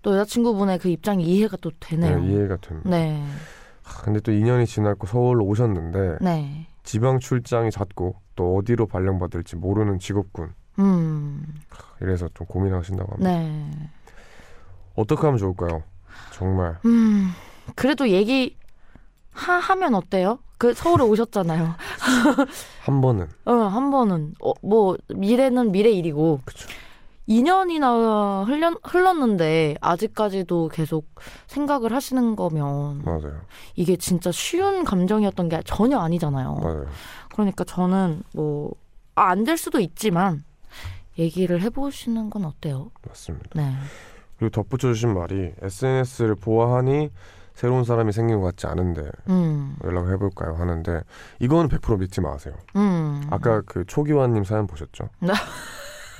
[0.00, 2.18] 또 여자친구분의 그 입장이 이해가 또 되네요.
[2.18, 2.90] 네, 이해가 됩니다.
[2.90, 3.24] 네.
[3.82, 6.66] 하, 근데 또 2년이 지났고 서울로 오셨는데 네.
[6.82, 10.54] 지방 출장이 잦고 또 어디로 발령받을지 모르는 직업군.
[10.78, 11.44] 음,
[12.00, 13.30] 이래서 좀 고민하신다고 합니다.
[13.30, 13.70] 네.
[14.94, 15.82] 어떻게 하면 좋을까요?
[16.32, 17.30] 정말 음,
[17.74, 18.56] 그래도 얘기
[19.32, 20.38] 하, 하면 어때요?
[20.58, 21.74] 그 서울에 오셨잖아요.
[22.84, 26.68] 한 번은 어, 한 번은 어, 뭐 미래는 미래 일이고 그쵸.
[27.28, 31.06] 2년이나 흘렸, 흘렀는데 아직까지도 계속
[31.46, 33.40] 생각을 하시는 거면 맞아요.
[33.76, 36.54] 이게 진짜 쉬운 감정이었던 게 전혀 아니잖아요.
[36.56, 36.86] 맞아요.
[37.32, 38.72] 그러니까 저는 뭐
[39.14, 40.44] 아, 안될 수도 있지만
[41.18, 42.90] 얘기를 해보시는 건 어때요?
[43.06, 43.48] 맞습니다.
[43.54, 43.74] 네.
[44.38, 47.10] 그리고 덧붙여 주신 말이 SNS를 보아하니
[47.54, 49.76] 새로운 사람이 생긴 것 같지 않은데 음.
[49.84, 51.02] 연락을 해볼까요 하는데
[51.38, 52.54] 이거는 100% 믿지 마세요.
[52.76, 53.22] 음.
[53.30, 55.08] 아까 그 초기화님 사연 보셨죠?
[55.20, 55.32] 네.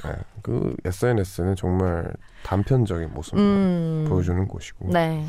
[0.05, 4.07] 네, 그 SNS는 정말 단편적인 모습을 음.
[4.09, 5.25] 보여주는 곳이고 네.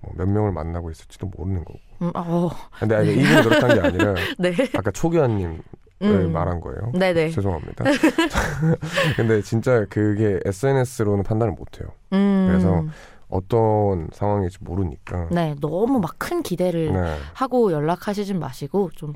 [0.00, 1.80] 뭐 몇 명을 만나고 있을지도 모르는 거고.
[2.02, 4.52] 음, 어, 근데 아니, 이분이 그렇다는 게 아니라 네.
[4.76, 5.60] 아까 초기화님을
[6.02, 6.32] 음.
[6.32, 6.92] 말한 거예요.
[6.94, 7.30] 네네.
[7.30, 7.84] 죄송합니다.
[9.16, 11.88] 근데 진짜 그게 SNS로는 판단을 못 해요.
[12.12, 12.46] 음.
[12.48, 12.84] 그래서
[13.28, 15.28] 어떤 상황일지 모르니까.
[15.30, 17.16] 네, 너무 막 큰 기대를 네.
[17.34, 19.14] 하고 연락하시진 마시고 좀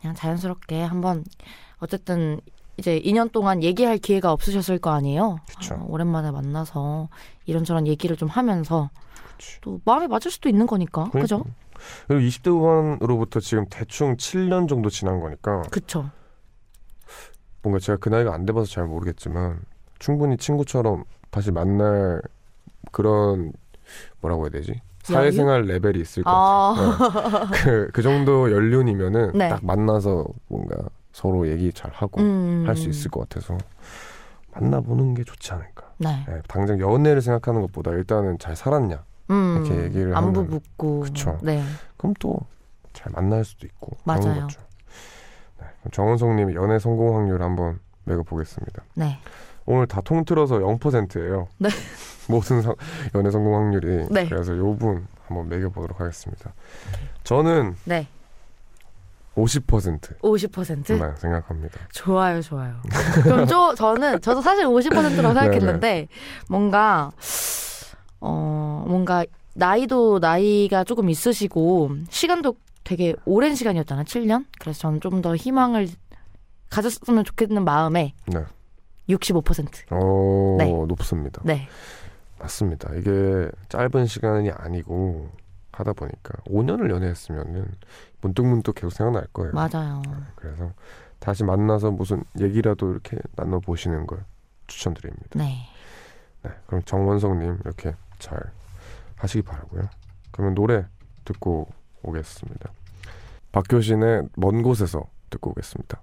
[0.00, 1.24] 그냥 자연스럽게 한번
[1.78, 2.40] 어쨌든
[2.78, 5.38] 이제 2년 동안 얘기할 기회가 없으셨을 거 아니에요.
[5.48, 5.74] 그쵸.
[5.74, 7.08] 어, 오랜만에 만나서
[7.46, 8.90] 이런저런 얘기를 좀 하면서
[9.38, 9.60] 그치.
[9.62, 11.04] 또 마음이 맞을 수도 있는 거니까.
[11.10, 11.38] 그죠?
[11.38, 11.50] 그러니까.
[11.50, 11.65] 그
[12.08, 16.10] 리고 20대 후반으로부터 지금 대충 7년 정도 지난 거니까 그쵸.
[17.62, 19.60] 뭔가 제가 그 나이가 안 돼봐서 잘 모르겠지만
[19.98, 22.20] 충분히 친구처럼 다시 만날
[22.92, 23.52] 그런
[24.20, 24.80] 뭐라고 해야 되지?
[25.02, 26.90] 사회생활 레벨이 있을 것 같아요.
[26.90, 29.48] 아, 그, 그 정도 연륜이면은 네.
[29.48, 30.76] 딱 만나서 뭔가
[31.12, 32.64] 서로 얘기 잘 하고 음.
[32.66, 33.56] 할수 있을 것 같아서
[34.52, 35.92] 만나보는 게 좋지 않을까.
[35.98, 36.24] 네.
[36.28, 39.04] 네, 당장 연애를 생각하는 것보다 일단은 잘 살았냐.
[39.30, 39.64] 음.
[39.64, 41.00] 이렇게 얘기를 안부 하면- 묻고.
[41.00, 41.38] 그쵸.
[41.42, 41.62] 네.
[41.96, 42.38] 그럼 또
[42.92, 43.96] 잘 만날 수도 있고.
[44.04, 44.42] 그런 맞아요.
[44.42, 44.60] 거죠.
[45.60, 48.82] 네, 그럼 정은성님이 연애 성공 확률 한번 매겨보겠습니다.
[48.94, 49.18] 네.
[49.66, 51.48] 오늘 다 통틀어서 0%예요.
[51.58, 51.68] 네.
[52.28, 52.74] 모든 성-
[53.14, 54.06] 연애 성공 확률이.
[54.10, 54.26] 네.
[54.28, 56.52] 그래서 요분 한번 매겨보도록 하겠습니다.
[57.24, 58.08] 저는 네.
[59.36, 61.16] 50%만 50%?
[61.18, 61.78] 생각합니다.
[61.92, 62.74] 좋아요, 좋아요.
[63.22, 66.08] 그럼 저, 저는, 저도 사실 50%라고 생각했는데, 네,
[66.48, 67.10] 뭔가,
[68.26, 74.04] 어, 뭔가, 나이도 나이가 조금 있으시고, 시간도 되게 오랜 시간이었잖아요.
[74.04, 74.44] 7년?
[74.60, 75.88] 그래서 저는 좀 더 희망을
[76.70, 78.44] 가졌으면 좋겠는 마음에, 네.
[79.08, 79.84] 65%.
[79.90, 80.70] 어, 네.
[80.72, 81.40] 높습니다.
[81.44, 81.68] 네.
[82.38, 82.92] 맞습니다.
[82.94, 85.30] 이게 짧은 시간이 아니고
[85.72, 87.66] 하다 보니까 5년을 연애했으면은
[88.20, 89.52] 문득문득 계속 생각날 거예요.
[89.52, 90.02] 맞아요.
[90.34, 90.70] 그래서
[91.18, 94.24] 다시 만나서 무슨 얘기라도 이렇게 나눠 보시는 걸
[94.66, 95.28] 추천드립니다.
[95.34, 95.56] 네.
[96.42, 98.38] 네, 그럼 정원성님 이렇게 잘
[99.16, 99.88] 하시기 바라고요.
[100.30, 100.86] 그러면 노래
[101.24, 101.68] 듣고
[102.02, 102.72] 오겠습니다.
[103.52, 106.00] 박효신의 먼 곳에서 듣고 오겠습니다.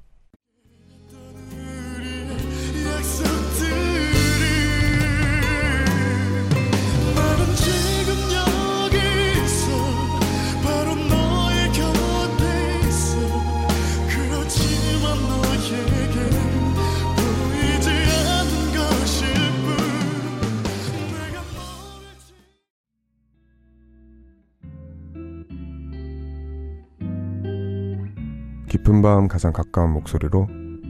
[29.03, 30.47] 깊은 밤 가장 가까운 목소리로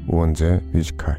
[0.07, 1.17] 우원재 뮤지컬.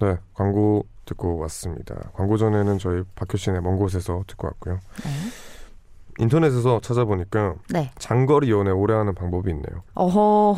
[0.00, 2.10] 네, 광고 듣고 왔습니다.
[2.12, 4.80] 광고 전에는 저희 박효신의 먼 곳에서 듣고 왔고요.
[5.04, 5.10] 네.
[6.18, 7.92] 인터넷에서 찾아보니까 네.
[7.98, 9.84] 장거리 연애 오래 하는 방법이 있네요.
[9.94, 10.56] 어허.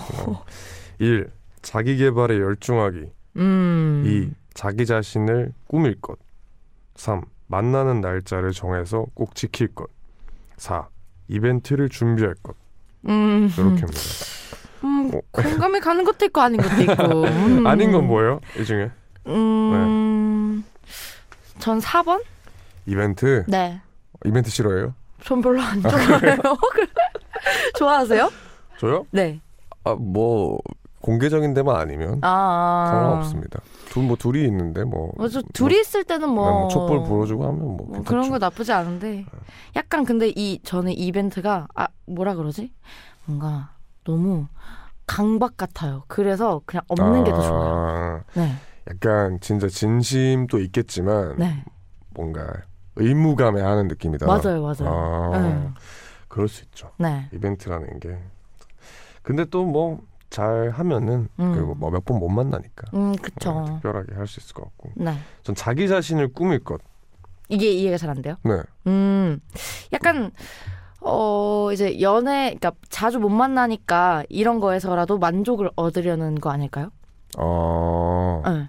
[0.98, 1.30] 1.
[1.60, 3.12] 자기 개발에 열중하기.
[3.36, 4.02] 음.
[4.06, 4.30] 2.
[4.54, 6.18] 자기 자신을 꾸밀 것.
[6.96, 7.20] 3.
[7.48, 9.90] 만나는 날짜를 정해서 꼭 지킬 것.
[10.56, 10.88] 4.
[11.28, 12.56] 이벤트를 준비할 것.
[13.06, 13.50] 음.
[13.56, 14.37] 이렇게입니다.
[14.84, 15.20] 음, 어.
[15.32, 17.24] 공감이 가는 것도 있고 아닌 것도 있고.
[17.24, 17.66] 음.
[17.66, 18.40] 아닌 건 뭐예요?
[18.58, 18.90] 이 중에?
[19.26, 20.64] 음.
[21.58, 22.22] 전 4번?
[22.86, 23.44] 이벤트?
[23.48, 23.80] 네.
[24.24, 24.94] 이벤트 싫어해요?
[25.22, 26.38] 전 별로 안 좋아해요.
[27.76, 28.30] 좋아하세요?
[28.78, 29.06] 저요?
[29.10, 29.40] 네.
[29.84, 30.58] 아, 뭐
[31.00, 32.88] 공개적인 데만 아니면 아.
[32.90, 33.60] 상관없습니다.
[33.90, 35.40] 둘뭐 둘이 있는데 뭐 맞아.
[35.52, 36.60] 둘이 있을 때는 뭐, 뭐.
[36.60, 38.02] 뭐 촛불 불어주고 하면 뭐, 뭐.
[38.02, 39.24] 그런 거 나쁘지 않은데.
[39.76, 42.72] 약간 근데 이, 저는 이벤트가, 아, 뭐라 그러지?
[43.24, 43.70] 뭔가
[44.12, 44.46] 너무
[45.06, 46.04] 강박 같아요.
[46.08, 47.74] 그래서 그냥 없는 게더 좋아요.
[47.74, 48.54] 아, 네.
[48.90, 51.62] 약간 진짜 진심도 있겠지만 네.
[52.10, 52.46] 뭔가
[52.96, 54.26] 의무감에 하는 느낌이다.
[54.26, 55.30] 맞아요, 맞아요.
[55.34, 55.68] 아, 네.
[56.28, 56.90] 그럴 수 있죠.
[56.98, 57.28] 네.
[57.32, 58.18] 이벤트라는 게.
[59.22, 60.00] 근데 또 뭐
[60.30, 61.52] 잘 하면은 음.
[61.54, 63.64] 그리고 뭐 몇 번 못 만나니까 음, 네, 그쵸.
[63.66, 64.92] 특별하게 할 수 있을 것 같고.
[64.96, 65.14] 네.
[65.42, 66.80] 전 자기 자신을 꾸밀 것.
[67.48, 68.36] 이게 이해가 잘 안 돼요?
[68.44, 68.60] 네.
[68.86, 69.40] 음,
[69.92, 70.30] 약간,
[71.00, 76.90] 어, 이제 연애, 그러니까 자주 못 만나니까 이런 거에서라도 만족을 얻으려는 거 아닐까요?
[77.36, 78.68] 아 네.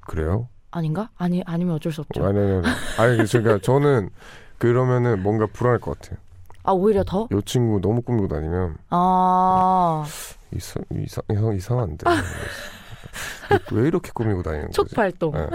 [0.00, 0.48] 그래요?
[0.70, 1.10] 아닌가?
[1.16, 2.24] 아니, 아니면 어쩔 수 없죠.
[2.24, 2.66] 아니 아니 아니.
[2.98, 4.10] 아니 그러니까 저는
[4.58, 6.18] 그러면은 뭔가 불안할 것 같아요.
[6.64, 7.28] 아, 오히려 더?
[7.32, 10.04] 이 친구 너무 꾸미고 다니면 아,
[10.54, 10.82] 이상
[11.30, 12.04] 이상 이상한데
[13.72, 14.74] 왜 이렇게 꾸미고 다니는 거지?
[14.74, 15.32] 촉발동.
[15.32, 15.46] 네.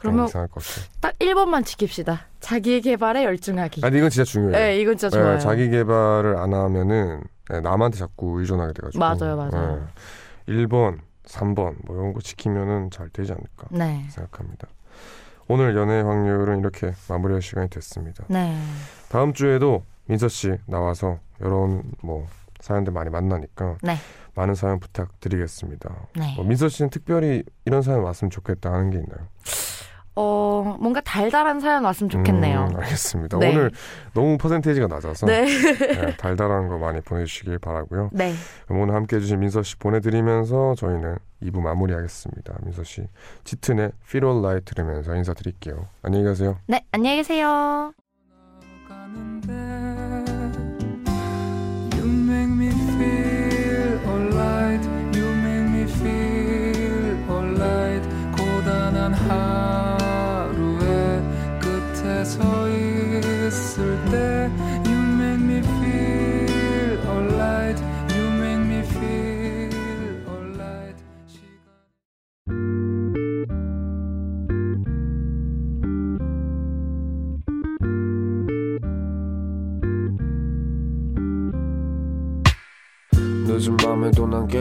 [0.00, 0.88] 그러면- 이상할 것 같아.
[1.00, 2.18] 딱 1번만 지킵시다.
[2.40, 3.82] 자기 개발에 열중하기.
[3.84, 4.52] 아니 이건 진짜 중요해요.
[4.56, 5.38] 네, 이건 진짜 네, 좋아요.
[5.38, 8.98] 자기 개발을 안 하면은 네, 남한테 자꾸 의존하게 돼가지고.
[8.98, 9.88] 맞아요, 맞아요.
[10.46, 10.52] 네.
[10.54, 14.04] 1번, 3번 뭐 이런 거 지키면은 잘 되지 않을까 네.
[14.10, 14.68] 생각합니다.
[15.48, 18.24] 오늘 연애 확률은 이렇게 마무리할 시간이 됐습니다.
[18.28, 18.56] 네.
[19.08, 22.26] 다음 주에도 민서 씨 나와서 이런 뭐
[22.60, 23.96] 사연들 많이 만나니까 네.
[24.34, 25.94] 많은 사연 부탁드리겠습니다.
[26.16, 26.34] 네.
[26.36, 29.26] 뭐 민서 씨는 특별히 이런 사연 왔으면 좋겠다 하는 게 있나요?
[30.22, 32.68] 어, 뭔가 달달한 사연 왔으면 좋겠네요.
[32.72, 33.38] 음, 알겠습니다.
[33.38, 33.52] 네.
[33.52, 33.70] 오늘
[34.12, 35.46] 너무 퍼센테이지가 낮아서 네.
[35.46, 38.10] 네, 달달한 거 많이 보내주시길 바라고요.
[38.12, 38.34] 네.
[38.66, 42.58] 그럼 오늘 함께 해 주신 민서 씨 보내드리면서 저희는 2부 마무리하겠습니다.
[42.64, 43.02] 민서 씨
[43.44, 45.86] 짙은의 Feel Alright 들으면서 인사드릴게요.
[46.02, 46.58] 안녕히 가세요.
[46.66, 47.94] 네, 안녕히 계세요.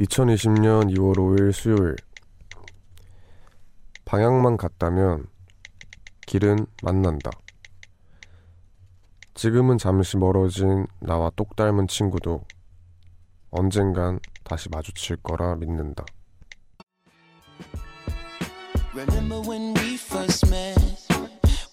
[0.00, 1.94] (2020년 2월 5일) 수요일
[4.06, 5.26] 방향만 같다면
[6.26, 7.30] 길은 만난다
[9.34, 12.44] 지금은 잠시 멀어진 나와 똑 닮은 친구도
[13.50, 16.06] 언젠간 다시 마주칠 거라 믿는다
[18.94, 20.76] Remember when we first met?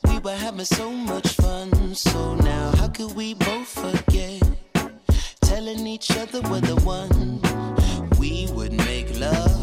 [0.08, 1.72] We were having so much fun.
[1.96, 4.44] So now, how could we both forget?
[5.42, 7.77] Telling each other we're the one.
[8.30, 9.56] We would make love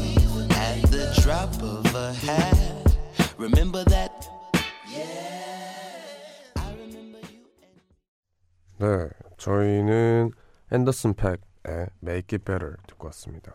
[0.53, 2.57] at the drop of a hat.
[3.37, 4.27] Remember that?
[4.91, 5.05] Yeah.
[6.57, 7.45] I remember you.
[8.79, 10.31] 네, 저희는
[10.73, 13.55] Anderson .Paak의 Make It Better 듣고 왔습니다.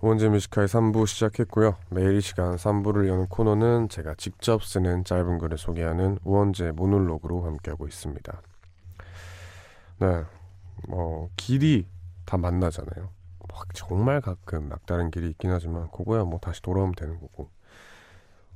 [0.00, 1.78] 우원재 Music High 3부 시작했고요.
[1.88, 7.88] 매일 이 시간 3부를 여는 코너는 제가 직접 쓰는 짧은 글을 소개하는 우원재 모놀로그로 함께하고
[7.88, 8.42] 있습니다.
[10.00, 10.24] 네,
[10.88, 11.88] 뭐 길이
[12.26, 13.18] 다 만나잖아요.
[13.52, 17.50] 막 정말 가끔 막다른 길이 있긴 하지만 그거야 뭐 다시 돌아오면 되는 거고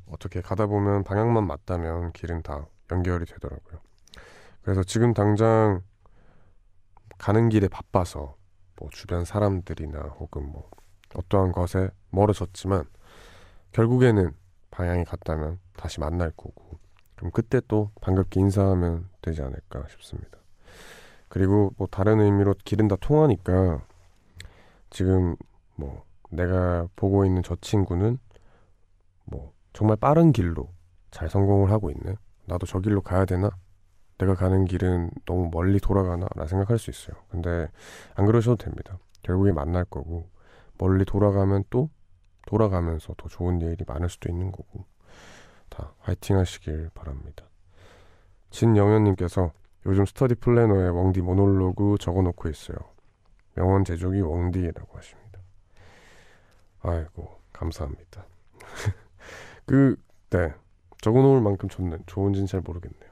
[0.07, 3.81] 어떻게 가다 보면 방향만 맞다면 길은 다 연결이 되더라고요.
[4.63, 5.83] 그래서 지금 당장
[7.19, 8.37] 가는 길에 바빠서
[8.77, 10.71] 뭐 주변 사람들이나 혹은 뭐
[11.15, 12.85] 어떠한 것에 멀어졌지만
[13.73, 14.33] 결국에는
[14.71, 16.79] 방향이 같다면 다시 만날 거고
[17.17, 20.39] 그럼 그때 또 반갑게 인사하면 되지 않을까 싶습니다.
[21.29, 23.85] 그리고 뭐 다른 의미로 길은 다 통하니까
[24.95, 25.35] 지금
[25.75, 28.17] 뭐 내가 보고 있는 저 친구는
[29.25, 30.69] 뭐 정말 빠른 길로
[31.11, 32.15] 잘 성공을 하고 있네.
[32.45, 33.51] 나도 저 길로 가야 되나?
[34.19, 36.29] 내가 가는 길은 너무 멀리 돌아가나?
[36.37, 37.17] 라 생각할 수 있어요.
[37.29, 37.69] 근데
[38.15, 39.01] 안 그러셔도 됩니다.
[39.25, 40.31] 결국에 만날 거고
[40.79, 41.91] 멀리 돌아가면 또
[42.47, 44.85] 돌아가면서 더 좋은 일이 많을 수도 있는 거고
[45.71, 47.47] 다 화이팅 하시길 바랍니다.
[48.51, 49.51] 진영현님께서
[49.87, 52.94] 요즘 스터디 플래너에 웡디 모놀로그 적어놓고 있어요.
[53.55, 55.41] 명언 제조기 웡디라고 하십니다.
[56.83, 58.27] 아이고 감사합니다.
[59.67, 59.97] 그
[60.35, 60.53] 네
[61.01, 63.11] 적어놓을 만큼 좋는 좋은지는 잘 모르겠네요.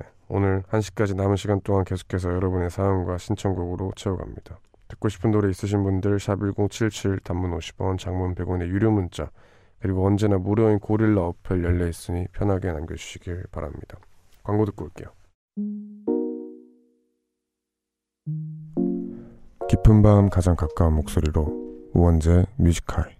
[0.00, 4.58] 네, 오늘 1시까지 남은 시간 동안 계속해서 여러분의 사연과 신청곡으로 채워갑니다.
[4.88, 9.30] 듣고 싶은 노래 있으신 분들 샵 1077 단문 50원 장문 100원의 유료 문자
[9.80, 13.98] 그리고 언제나 무료인 고릴라 어플 열려 있으니 편하게 남겨주시길 바랍니다.
[14.42, 15.08] 광고 듣고 올게요.
[19.72, 21.46] 깊은 밤 가장 가까운 목소리로
[21.94, 23.16] 우원재 Music High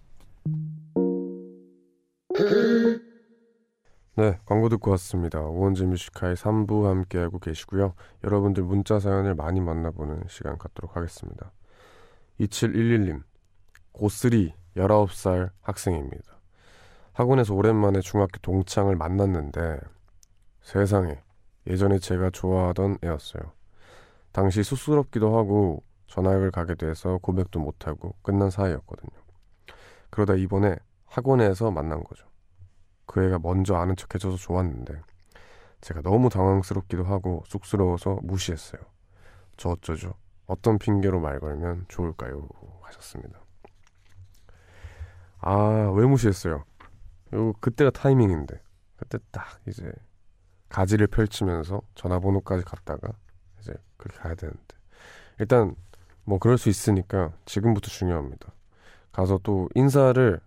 [4.17, 5.41] 네, 광고 듣고 왔습니다.
[5.41, 7.95] 우원재 Music High 3부 함께하고 계시고요.
[8.23, 11.53] 여러분들 문자 사연을 많이 만나보는 시간 갖도록 하겠습니다.
[12.39, 13.23] 2711님,
[13.95, 16.39] 고3 19살 학생입니다.
[17.15, 19.79] 학원에서 오랜만에 중학교 동창을 만났는데
[20.61, 21.19] 세상에
[21.67, 23.43] 예전에 제가 좋아하던 애였어요.
[24.33, 25.83] 당시 쑥스럽기도 하고
[26.13, 29.19] 전학을 가게 돼서 고백도 못하고 끝난 사이였거든요.
[30.11, 32.27] 그러다 이번에 학원에서 만난 거죠.
[33.07, 35.01] 그 애가 먼저 아는 척 해줘서 좋았는데
[35.81, 38.83] 제가 너무 당황스럽기도 하고 쑥스러워서 무시했어요.
[39.57, 40.13] 저 어쩌죠?
[40.47, 42.47] 어떤 핑계로 말 걸면 좋을까요?
[42.83, 43.41] 하셨습니다.
[45.39, 46.63] 아, 왜 무시했어요?
[47.33, 48.61] 요 그때가 타이밍인데.
[48.97, 49.91] 그때 딱 이제
[50.69, 53.15] 가지를 펼치면서 전화번호까지 갔다가
[53.61, 54.77] 이제 그렇게 가야 되는데.
[55.39, 55.75] 일단
[56.25, 58.53] 뭐 그럴 수 있으니까 지금부터 중요합니다.
[59.13, 60.41] 가서 또 인사를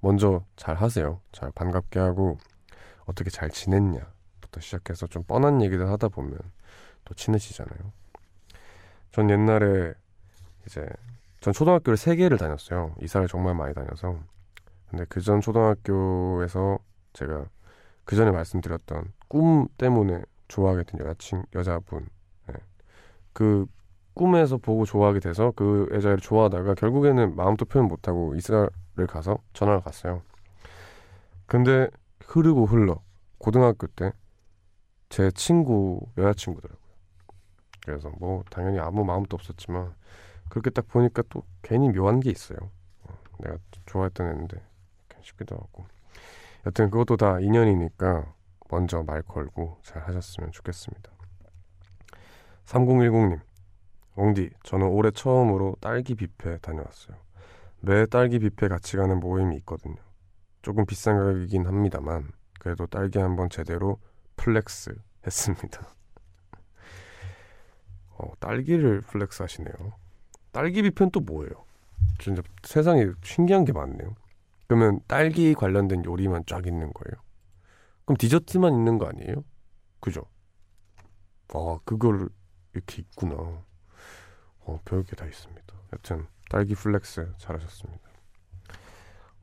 [0.00, 1.20] 먼저 잘 하세요.
[1.32, 2.38] 잘 반갑게 하고
[3.06, 6.38] 어떻게 잘 지냈냐부터 시작해서 좀 뻔한 얘기들 하다 보면
[7.04, 7.92] 또 친해지잖아요.
[9.12, 9.94] 전 옛날에
[10.66, 10.86] 이제
[11.40, 12.94] 전 초등학교를 세 개를 다녔어요.
[13.02, 14.18] 이사를 정말 많이 다녀서.
[14.90, 16.78] 근데 그 전 초등학교에서
[17.12, 17.46] 제가
[18.04, 22.06] 그 전에 말씀드렸던 꿈 때문에 좋아하게 된 여자친 여자분.
[22.50, 22.54] 예.
[23.32, 23.66] 그
[24.16, 28.68] 꿈에서 보고 좋아하게 돼서 그 여자를 좋아하다가 결국에는 마음도 표현 못하고 이사를
[29.08, 30.22] 가서 전화를 갔어요.
[31.46, 31.88] 근데
[32.24, 33.00] 흐르고 흘러
[33.38, 34.10] 고등학교 때
[35.08, 36.86] 제 친구 여자친구더라고요.
[37.84, 39.94] 그래서 뭐 당연히 아무 마음도 없었지만
[40.48, 42.58] 그렇게 딱 보니까 또 괜히 묘한 게 있어요.
[43.04, 43.56] 어, 내가
[43.86, 44.60] 좋아했던 애인데
[45.22, 45.86] 싶기도 하고.
[46.66, 48.32] 여튼 그것도 다 인연이니까
[48.68, 51.10] 먼저 말 걸고 잘 하셨으면 좋겠습니다.
[52.64, 53.40] 3010님,
[54.16, 57.16] 옹디, 저는 올해 처음으로 딸기 뷔페 다녀왔어요.
[57.80, 59.96] 매 딸기 뷔페 같이 가는 모임이 있거든요.
[60.62, 63.98] 조금 비싼 가격이긴 합니다만 그래도 딸기 한번 제대로
[64.36, 64.96] flex
[65.26, 65.80] 했습니다.
[68.18, 69.74] 어, 딸기를 flex 하시네요.
[70.50, 71.66] 딸기 뷔페는 또 뭐예요?
[72.18, 74.14] 진짜 세상에 신기한 게 많네요.
[74.66, 77.22] 그러면 딸기 관련된 요리만 쫙 있는 거예요.
[78.06, 79.44] 그럼 디저트만 있는 거 아니에요?
[80.00, 80.24] 그죠?
[81.52, 82.28] 아, 그걸
[82.72, 83.62] 이렇게 있구나.
[84.66, 85.74] 어, 별게 다 있습니다.
[85.92, 88.06] 여튼 딸기 flex 잘하셨습니다.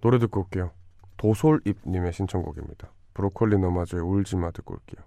[0.01, 0.71] 노래 듣고 올게요.
[1.17, 2.91] 도솔입님의 신청곡입니다.
[3.13, 5.03] 브로콜리 너마저의 울지마 듣고 올게요.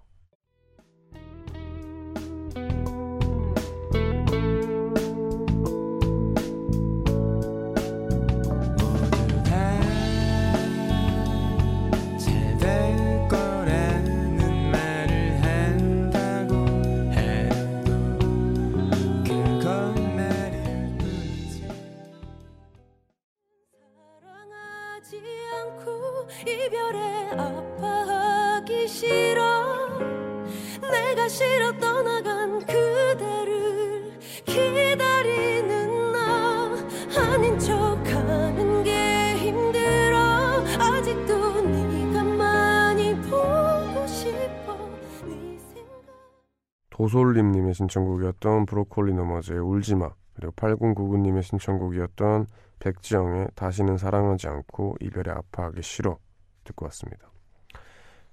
[46.97, 52.47] 도솔님님의 신청곡이었던 브로콜리 너머즈의 울지마 그리고 8099님의 신청곡이었던
[52.79, 56.17] 백지영의 다시는 사랑하지 않고 이별에 아파하기 싫어
[56.63, 57.29] 듣고 왔습니다.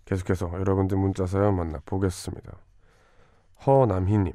[0.07, 2.57] 계속해서 여러분들 문자 사연 만나보겠습니다.
[3.67, 4.33] 허남희님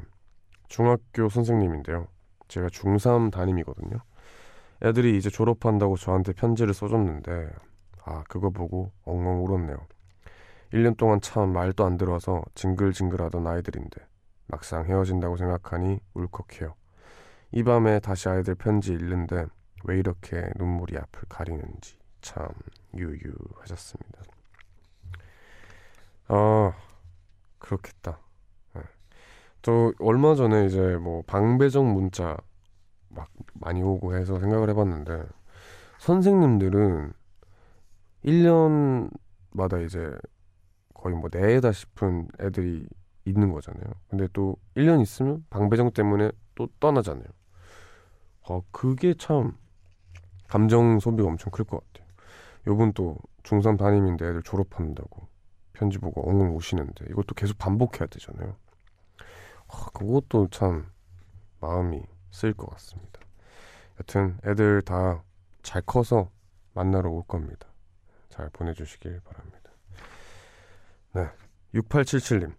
[0.67, 2.05] 중학교 선생님인데요.
[2.49, 3.97] 제가 중3 담임이거든요.
[4.84, 7.49] 애들이 이제 졸업한다고 저한테 편지를 써줬는데
[8.05, 9.88] 아 그거 보고 엉엉 울었네요.
[10.73, 14.09] 1년 동안 참 말도 안 들어서 징글징글하던 아이들인데
[14.50, 16.76] 막상 헤어진다고 생각하니 울컥해요.
[17.52, 19.45] 이 밤에 다시 아이들 편지 읽는데
[19.86, 22.47] 왜 이렇게 눈물이 앞을 가리는지 참
[22.95, 24.24] 유유하셨습니다.
[26.28, 26.74] 아
[27.60, 28.20] 그렇겠다.
[28.74, 28.82] 네.
[29.62, 32.36] 저 얼마 전에 이제 뭐 방배정 문자
[33.10, 35.24] 막 많이 오고 해서 생각을 해봤는데
[36.00, 37.14] 선생님들은
[38.26, 40.16] 1년마다 이제
[40.93, 42.88] 거의 뭐 내다 싶은 애들이
[43.30, 43.86] 있는 거잖아요.
[44.09, 47.27] 근데 또 1년 있으면 방배정 때문에 또 떠나잖아요.
[48.49, 49.57] 어, 그게 참
[50.47, 52.09] 감정 소비가 엄청 클 것 같아요.
[52.67, 55.27] 요분 또 중3 담임인데 애들 졸업한다고
[55.73, 58.55] 편지 보고 엉엉 우시는데 이것도 계속 반복해야 되잖아요.
[59.67, 60.88] 아, 그것도 참
[61.61, 62.01] 마음이
[62.32, 63.19] 쓰일 것 같습니다.
[63.99, 65.23] 여튼 애들 다
[65.61, 66.32] 잘 커서
[66.73, 67.67] 만나러 올 겁니다.
[68.30, 69.71] 잘 보내주시길 바랍니다.
[71.13, 71.30] 네,
[71.75, 72.53] 6877님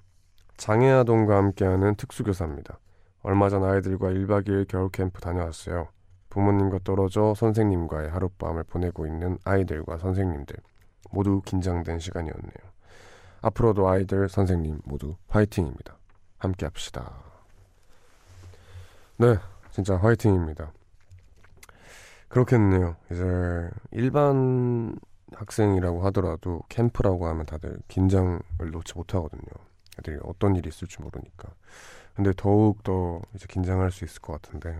[0.60, 2.78] 장애아동과 함께하는 특수교사입니다.
[3.22, 5.88] 얼마 전 아이들과 1박 2일 겨울 캠프 다녀왔어요.
[6.28, 10.56] 부모님과 떨어져 선생님과의 하룻밤을 보내고 있는 아이들과 선생님들
[11.12, 12.70] 모두 긴장된 시간이었네요.
[13.40, 15.96] 앞으로도 아이들, 선생님 모두 화이팅입니다.
[16.36, 17.14] 함께 합시다.
[19.16, 19.38] 네,
[19.70, 20.72] 진짜 화이팅입니다.
[22.28, 22.96] 그렇겠네요.
[23.10, 24.94] 이제 일반
[25.32, 29.69] 학생이라고 하더라도 캠프라고 하면 다들 긴장을 놓지 못하거든요.
[30.00, 31.48] 애들이 어떤 일이 있을지 모르니까.
[32.14, 34.76] 근데 더욱 더 이제 긴장할 수 있을 것 같은데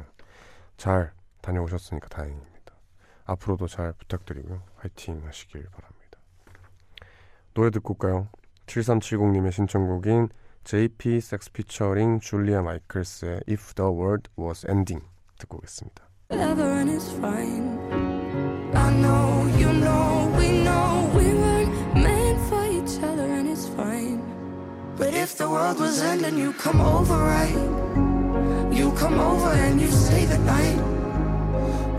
[0.77, 2.51] 잘 다녀오셨으니까 다행입니다.
[3.25, 4.63] 앞으로도 잘 부탁드리고요.
[4.77, 6.19] 화이팅 하시길 바랍니다.
[7.55, 8.29] 노래 듣고 올까요?
[8.67, 10.29] 7370님의 신청곡인
[10.65, 15.05] JP 섹스 피처링 줄리아 마이클스의 If the World Was Ending
[15.39, 16.09] 듣고 오겠습니다.
[25.01, 27.57] But if the world was ending, you come over, right?
[28.71, 30.79] You come over and you stay the night.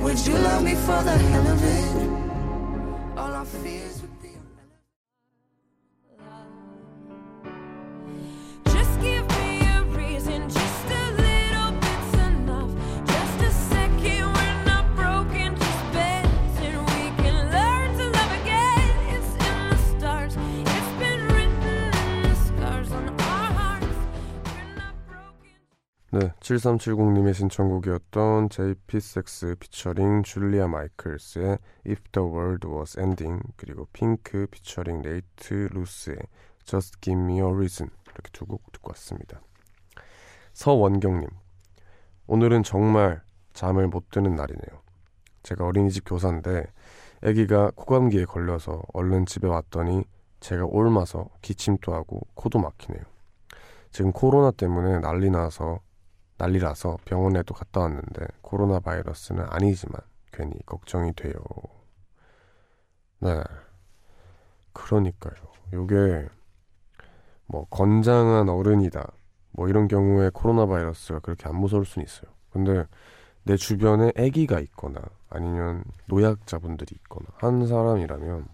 [0.03, 3.17] Would you love me for the hell of it?
[3.17, 3.90] All our fears
[26.13, 31.57] 네, 7370님의 신청곡이었던 JP6 피처링 Julia Michaels의
[31.87, 36.17] If the World Was Ending 그리고 P!nk 피처링 Nate Ruess의
[36.65, 39.39] Just Give Me a Reason 이렇게 두 곡 듣고 왔습니다.
[40.51, 41.29] 서원경님
[42.27, 43.21] 오늘은 정말
[43.53, 44.81] 잠을 못 드는 날이네요.
[45.43, 46.65] 제가 어린이집 교사인데
[47.23, 50.03] 아기가 코감기에 걸려서 얼른 집에 왔더니
[50.41, 53.03] 제가 옮아서 기침도 하고 코도 막히네요.
[53.91, 55.79] 지금 코로나 때문에 난리 나서
[56.41, 61.33] 난리라서 병원에도 갔다 왔는데 코로나 바이러스는 아니지만 괜히 걱정이 돼요.
[63.19, 63.43] 네.
[64.73, 65.35] 그러니까요.
[65.73, 66.29] 요게
[67.45, 69.11] 뭐 건장한 어른이다.
[69.51, 72.31] 뭐 이런 경우에 코로나 바이러스가 그렇게 안 무서울 수는 있어요.
[72.49, 72.85] 근데
[73.43, 78.47] 내 주변에 아기가 있거나 아니면 노약자분들이 있거나 한 사람이라면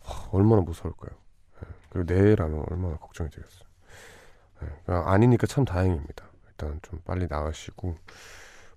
[0.00, 1.18] 하, 얼마나 무서울까요?
[1.62, 1.68] 예.
[1.90, 3.68] 그리고 내라면 얼마나 걱정이 되겠어요.
[4.62, 4.66] 예.
[4.84, 6.31] 그냥 아니니까 참 다행입니다.
[6.62, 7.96] 일단 좀 빨리 나으시고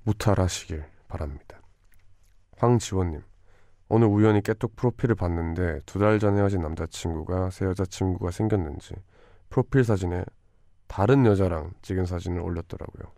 [0.04, 1.62] 무탈하시길 바랍니다.
[2.58, 3.22] 황지원님
[3.90, 8.96] 오늘 우연히 깨톡 프로필을 봤는데 두 달 전에 헤어진 남자친구가 새 여자친구가 생겼는지
[9.50, 10.26] 프로필 사진에
[10.88, 13.12] 다른 여자랑 찍은 사진을 올렸더라고요.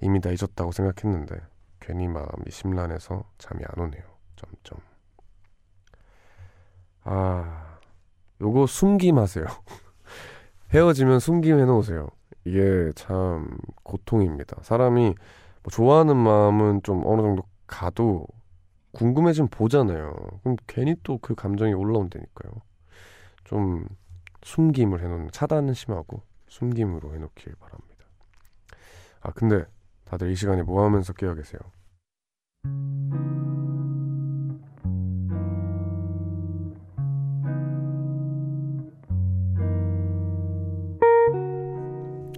[0.00, 1.40] 이미 다 잊었다고 생각했는데
[1.80, 4.02] 괜히 마음이 심란해서 잠이 안 오네요.
[4.34, 4.80] 점점.
[7.04, 7.78] 아,
[8.40, 9.46] 요거 숨김 하세요.
[10.74, 12.08] 헤어지면 숨김 해놓으세요.
[12.46, 14.58] 이게 참 고통입니다.
[14.62, 15.14] 사람이
[15.62, 18.26] 뭐 좋아하는 마음은 좀 어느 정도 가도
[18.92, 20.14] 궁금해지면 보잖아요.
[20.42, 22.52] 그럼 괜히 또 그 감정이 올라온다니까요.
[23.44, 23.86] 좀
[24.44, 28.06] 숨김을 해놓는 차단은 심하고 숨김으로 해놓길 바랍니다.
[29.20, 29.64] 아 근데
[30.04, 31.60] 다들 이 시간에 뭐 하면서 깨어 계세요?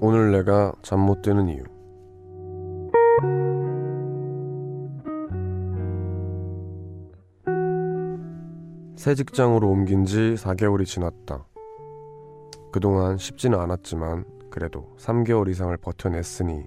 [0.01, 1.65] 오늘 내가 잠 못 드는 이유
[8.97, 11.47] 새 직장으로 옮긴 지 4개월이 지났다.
[12.73, 16.67] 그동안 쉽지는 않았지만 그래도 3개월 이상을 버텨냈으니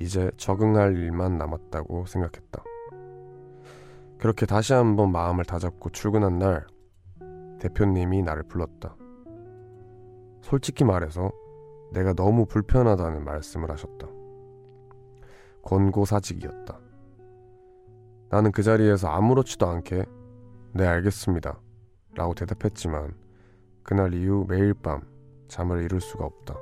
[0.00, 2.62] 이제 적응할 일만 남았다고 생각했다.
[4.18, 6.66] 그렇게 다시 한번 마음을 다잡고 출근한 날
[7.60, 8.96] 대표님이 나를 불렀다.
[10.42, 11.30] 솔직히 말해서
[11.92, 14.08] 내가 너무 불편하다는 말씀을 하셨다.
[15.62, 16.78] 권고사직이었다.
[18.30, 20.04] 나는 그 자리에서 아무렇지도 않게
[20.72, 21.60] 네 알겠습니다
[22.14, 23.14] 라고 대답했지만
[23.82, 25.02] 그날 이후 매일 밤
[25.48, 26.56] 잠을 이룰 수가 없다.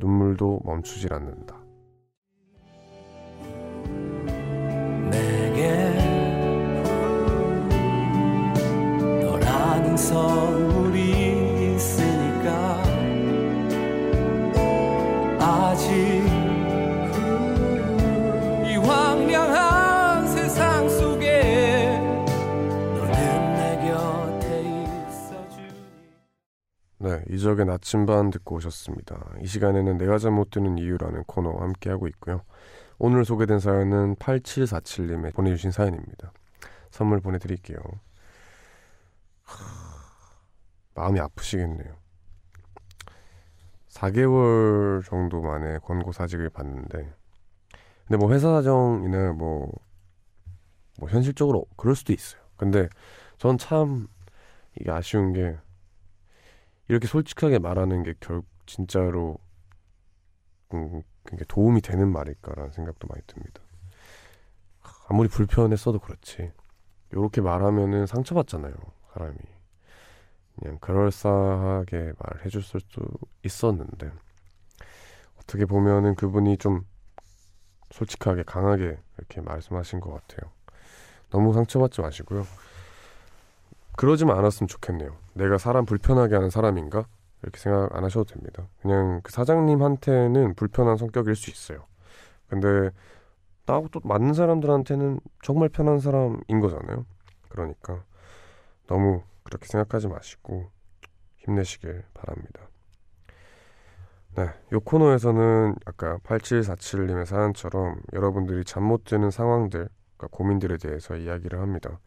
[0.00, 1.56] 눈물도 멈추질 않는다.
[5.10, 5.90] 내게
[9.22, 10.79] 너라는 선
[27.26, 29.34] 네, 이적의 나침반 듣고 오셨습니다.
[29.42, 32.42] 이 시간에는 내가 잠 못 드는 이유라는 코너 함께하고 있고요.
[32.98, 36.32] 오늘 소개된 사연은 8747님의 보내주신 사연입니다.
[36.90, 37.78] 선물 보내드릴게요.
[39.42, 39.56] 하,
[40.94, 41.94] 마음이 아프시겠네요.
[43.88, 47.12] 4개월 정도 만에 권고 사직을 받는데
[48.06, 49.70] 근데 뭐 회사 사정이나 뭐,
[50.98, 52.40] 뭐 현실적으로 그럴 수도 있어요.
[52.56, 52.88] 근데
[53.38, 54.06] 전 참
[54.78, 55.56] 이게 아쉬운 게
[56.90, 59.38] 이렇게 솔직하게 말하는 게 결 진짜로
[60.74, 61.02] 음,
[61.48, 63.60] 도움이 되는 말일까라는 생각도 많이 듭니다.
[65.08, 66.52] 아무리 불편했어도 그렇지.
[67.10, 68.74] 이렇게 말하면은 상처받잖아요,
[69.12, 69.36] 사람이.
[70.58, 73.02] 그냥 그럴싸하게 말해줄 수도
[73.44, 74.12] 있었는데
[75.38, 76.86] 어떻게 보면은 그분이 좀
[77.90, 80.52] 솔직하게 강하게 이렇게 말씀하신 것 같아요.
[81.30, 82.44] 너무 상처받지 마시고요.
[84.00, 85.14] 그러지만 않았으면 좋겠네요.
[85.34, 87.04] 내가 사람 불편하게 하는 사람인가?
[87.42, 88.66] 이렇게 생각 안 하셔도 됩니다.
[88.80, 91.84] 그냥 그 사장님한테는 불편한 성격일 수 있어요.
[92.48, 92.88] 근데
[93.66, 97.04] 나하고 또 맞는 사람들한테는 정말 편한 사람인 거잖아요.
[97.50, 98.02] 그러니까
[98.86, 100.70] 너무 그렇게 생각하지 마시고
[101.36, 102.70] 힘내시길 바랍니다.
[104.34, 111.60] 네, 요 코너에서는 아까 8747님의 사연처럼 여러분들이 잠 못 드는 상황들, 그러니까 고민들에 대해서 이야기를
[111.60, 112.00] 합니다.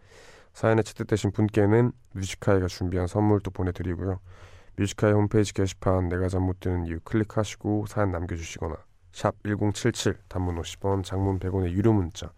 [0.54, 4.20] 사연에 채택되신 분께는 뮤지카이가 준비한 선물도 보내드리고요.
[4.76, 8.76] 뮤지카이 홈페이지 게시판 내가 잠 못 드는 이유 클릭하시고 사연 남겨주시거나
[9.12, 12.32] 샵 1077 단문 50원 장문 100원의 유료 문자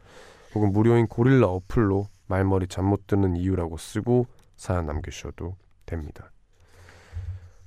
[0.53, 5.55] 혹은 무료인 고릴라 어플로 말머리 잠 못 드는 이유라고 쓰고 사연 남겨주셔도
[5.86, 6.32] 됩니다.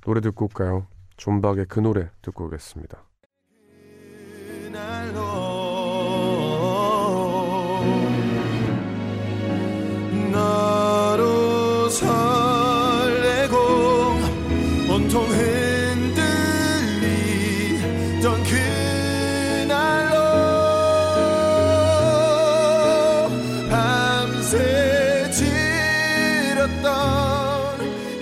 [0.02, 0.86] 노래 듣고 올까요?
[1.16, 3.04] 존박의 그 노래 듣고 오겠습니다.
[11.90, 13.56] 설레고
[14.90, 16.04] 온통 흔들리던
[18.44, 20.18] 그날로
[23.70, 26.82] 밤새 지렸던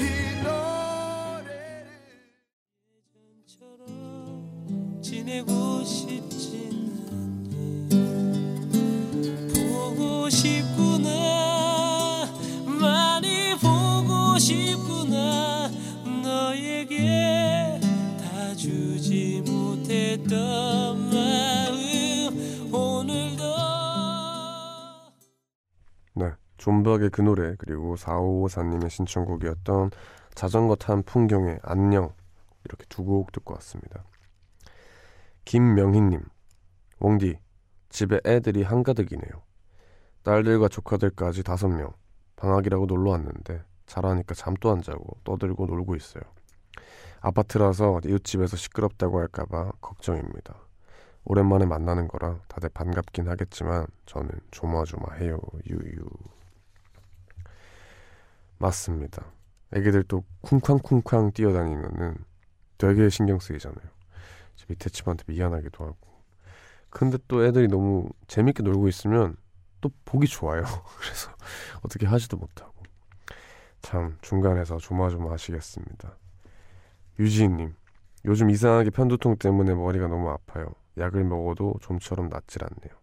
[0.01, 0.03] 이
[0.45, 1.89] 노래를
[3.47, 6.36] 처럼 지내고 싶
[20.27, 23.45] 했던 마음 오늘도
[26.15, 29.91] 네, 존박의 그 노래 그리고 4554님의 신청곡이었던
[30.35, 32.13] 자전거 탄 풍경의 안녕
[32.65, 34.05] 이렇게 두 곡 듣고 왔습니다.
[35.45, 36.21] 김명희님,
[36.99, 37.39] 웡디
[37.89, 39.43] 집에 애들이 한가득이네요.
[40.25, 41.93] 딸들과 조카들까지 다섯 명
[42.35, 46.25] 방학이라고 놀러 왔는데 자라니까 잠도 안 자고 떠들고 놀고 있어요.
[47.21, 50.55] 아파트라서 이웃집에서 시끄럽다고 할까봐 걱정입니다.
[51.25, 55.39] 오랜만에 만나는 거라 다들 반갑긴 하겠지만 저는 조마조마해요.
[55.69, 56.07] 유유.
[58.59, 59.25] 맞습니다.
[59.73, 62.17] 애기들 또 쿵쾅쿵쾅 뛰어다니면은
[62.79, 63.89] 되게 신경 쓰이잖아요.
[64.55, 65.97] 저 밑에 집한테 미안하기도 하고.
[66.91, 69.37] 근데 또 애들이 너무 재밌게 놀고 있으면
[69.81, 70.63] 또 보기 좋아요.
[71.01, 71.31] 그래서
[71.83, 72.73] 어떻게 하지도 못하고.
[73.83, 76.17] 참 중간에서 조마조마하시겠습니다
[77.19, 77.75] 유지희님
[78.27, 82.99] 요즘 이상하게 편두통 때문에 머리가 너무 아파요 약을 먹어도 좀처럼 낫질 않네요.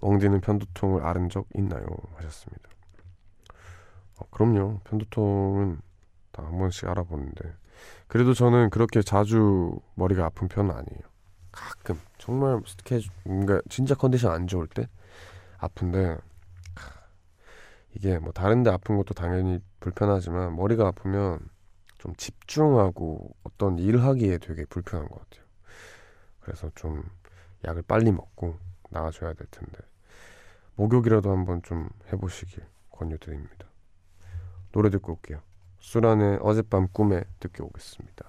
[0.00, 1.84] 엉디는 편두통을 앓은 적 있나요?
[2.16, 2.68] 하셨습니다.
[4.18, 4.80] 어, 그럼요.
[4.84, 5.80] 편두통은
[6.32, 7.54] 다 한 번씩 알아보는데
[8.06, 11.00] 그래도 저는 그렇게 자주 머리가 아픈 편은 아니에요.
[11.52, 14.88] 가끔 정말 스케줄 뭔가 진짜 컨디션 안 좋을 때
[15.58, 16.06] 아픈데
[16.76, 16.90] 하,
[17.94, 21.40] 이게 뭐 다른데 아픈 것도 당연히 불편하지만 머리가 아프면
[22.00, 25.44] 좀 집중하고 어떤 일 하기에 되게 불편한 것 같아요.
[26.40, 27.04] 그래서 좀
[27.64, 28.56] 약을 빨리 먹고
[28.88, 29.78] 나아줘야 될 텐데
[30.76, 33.66] 목욕이라도 한번 좀 해보시길 권유드립니다.
[34.72, 35.42] 노래 듣고 올게요.
[35.80, 38.24] 수란의 어젯밤 꿈에 듣고 오겠습니다.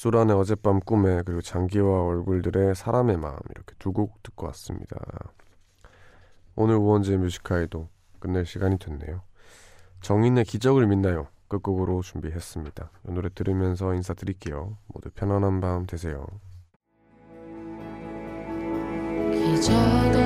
[0.00, 4.96] 네, 수란의 어젯밤 꿈에 그리고 장기와 얼굴들의 사람의 마음 이렇게 두 곡 듣고 왔습니다.
[6.56, 7.86] 오늘 우원재 뮤지카이도
[8.18, 9.20] 끝낼 시간이 됐네요.
[10.00, 11.26] 정인의 기적을 믿나요?
[11.48, 12.90] 끝곡으로 준비했습니다.
[13.08, 14.78] 이 노래 들으면서 인사드릴게요.
[14.86, 16.26] 모두 편안한 밤 되세요.
[19.32, 20.19] 기적을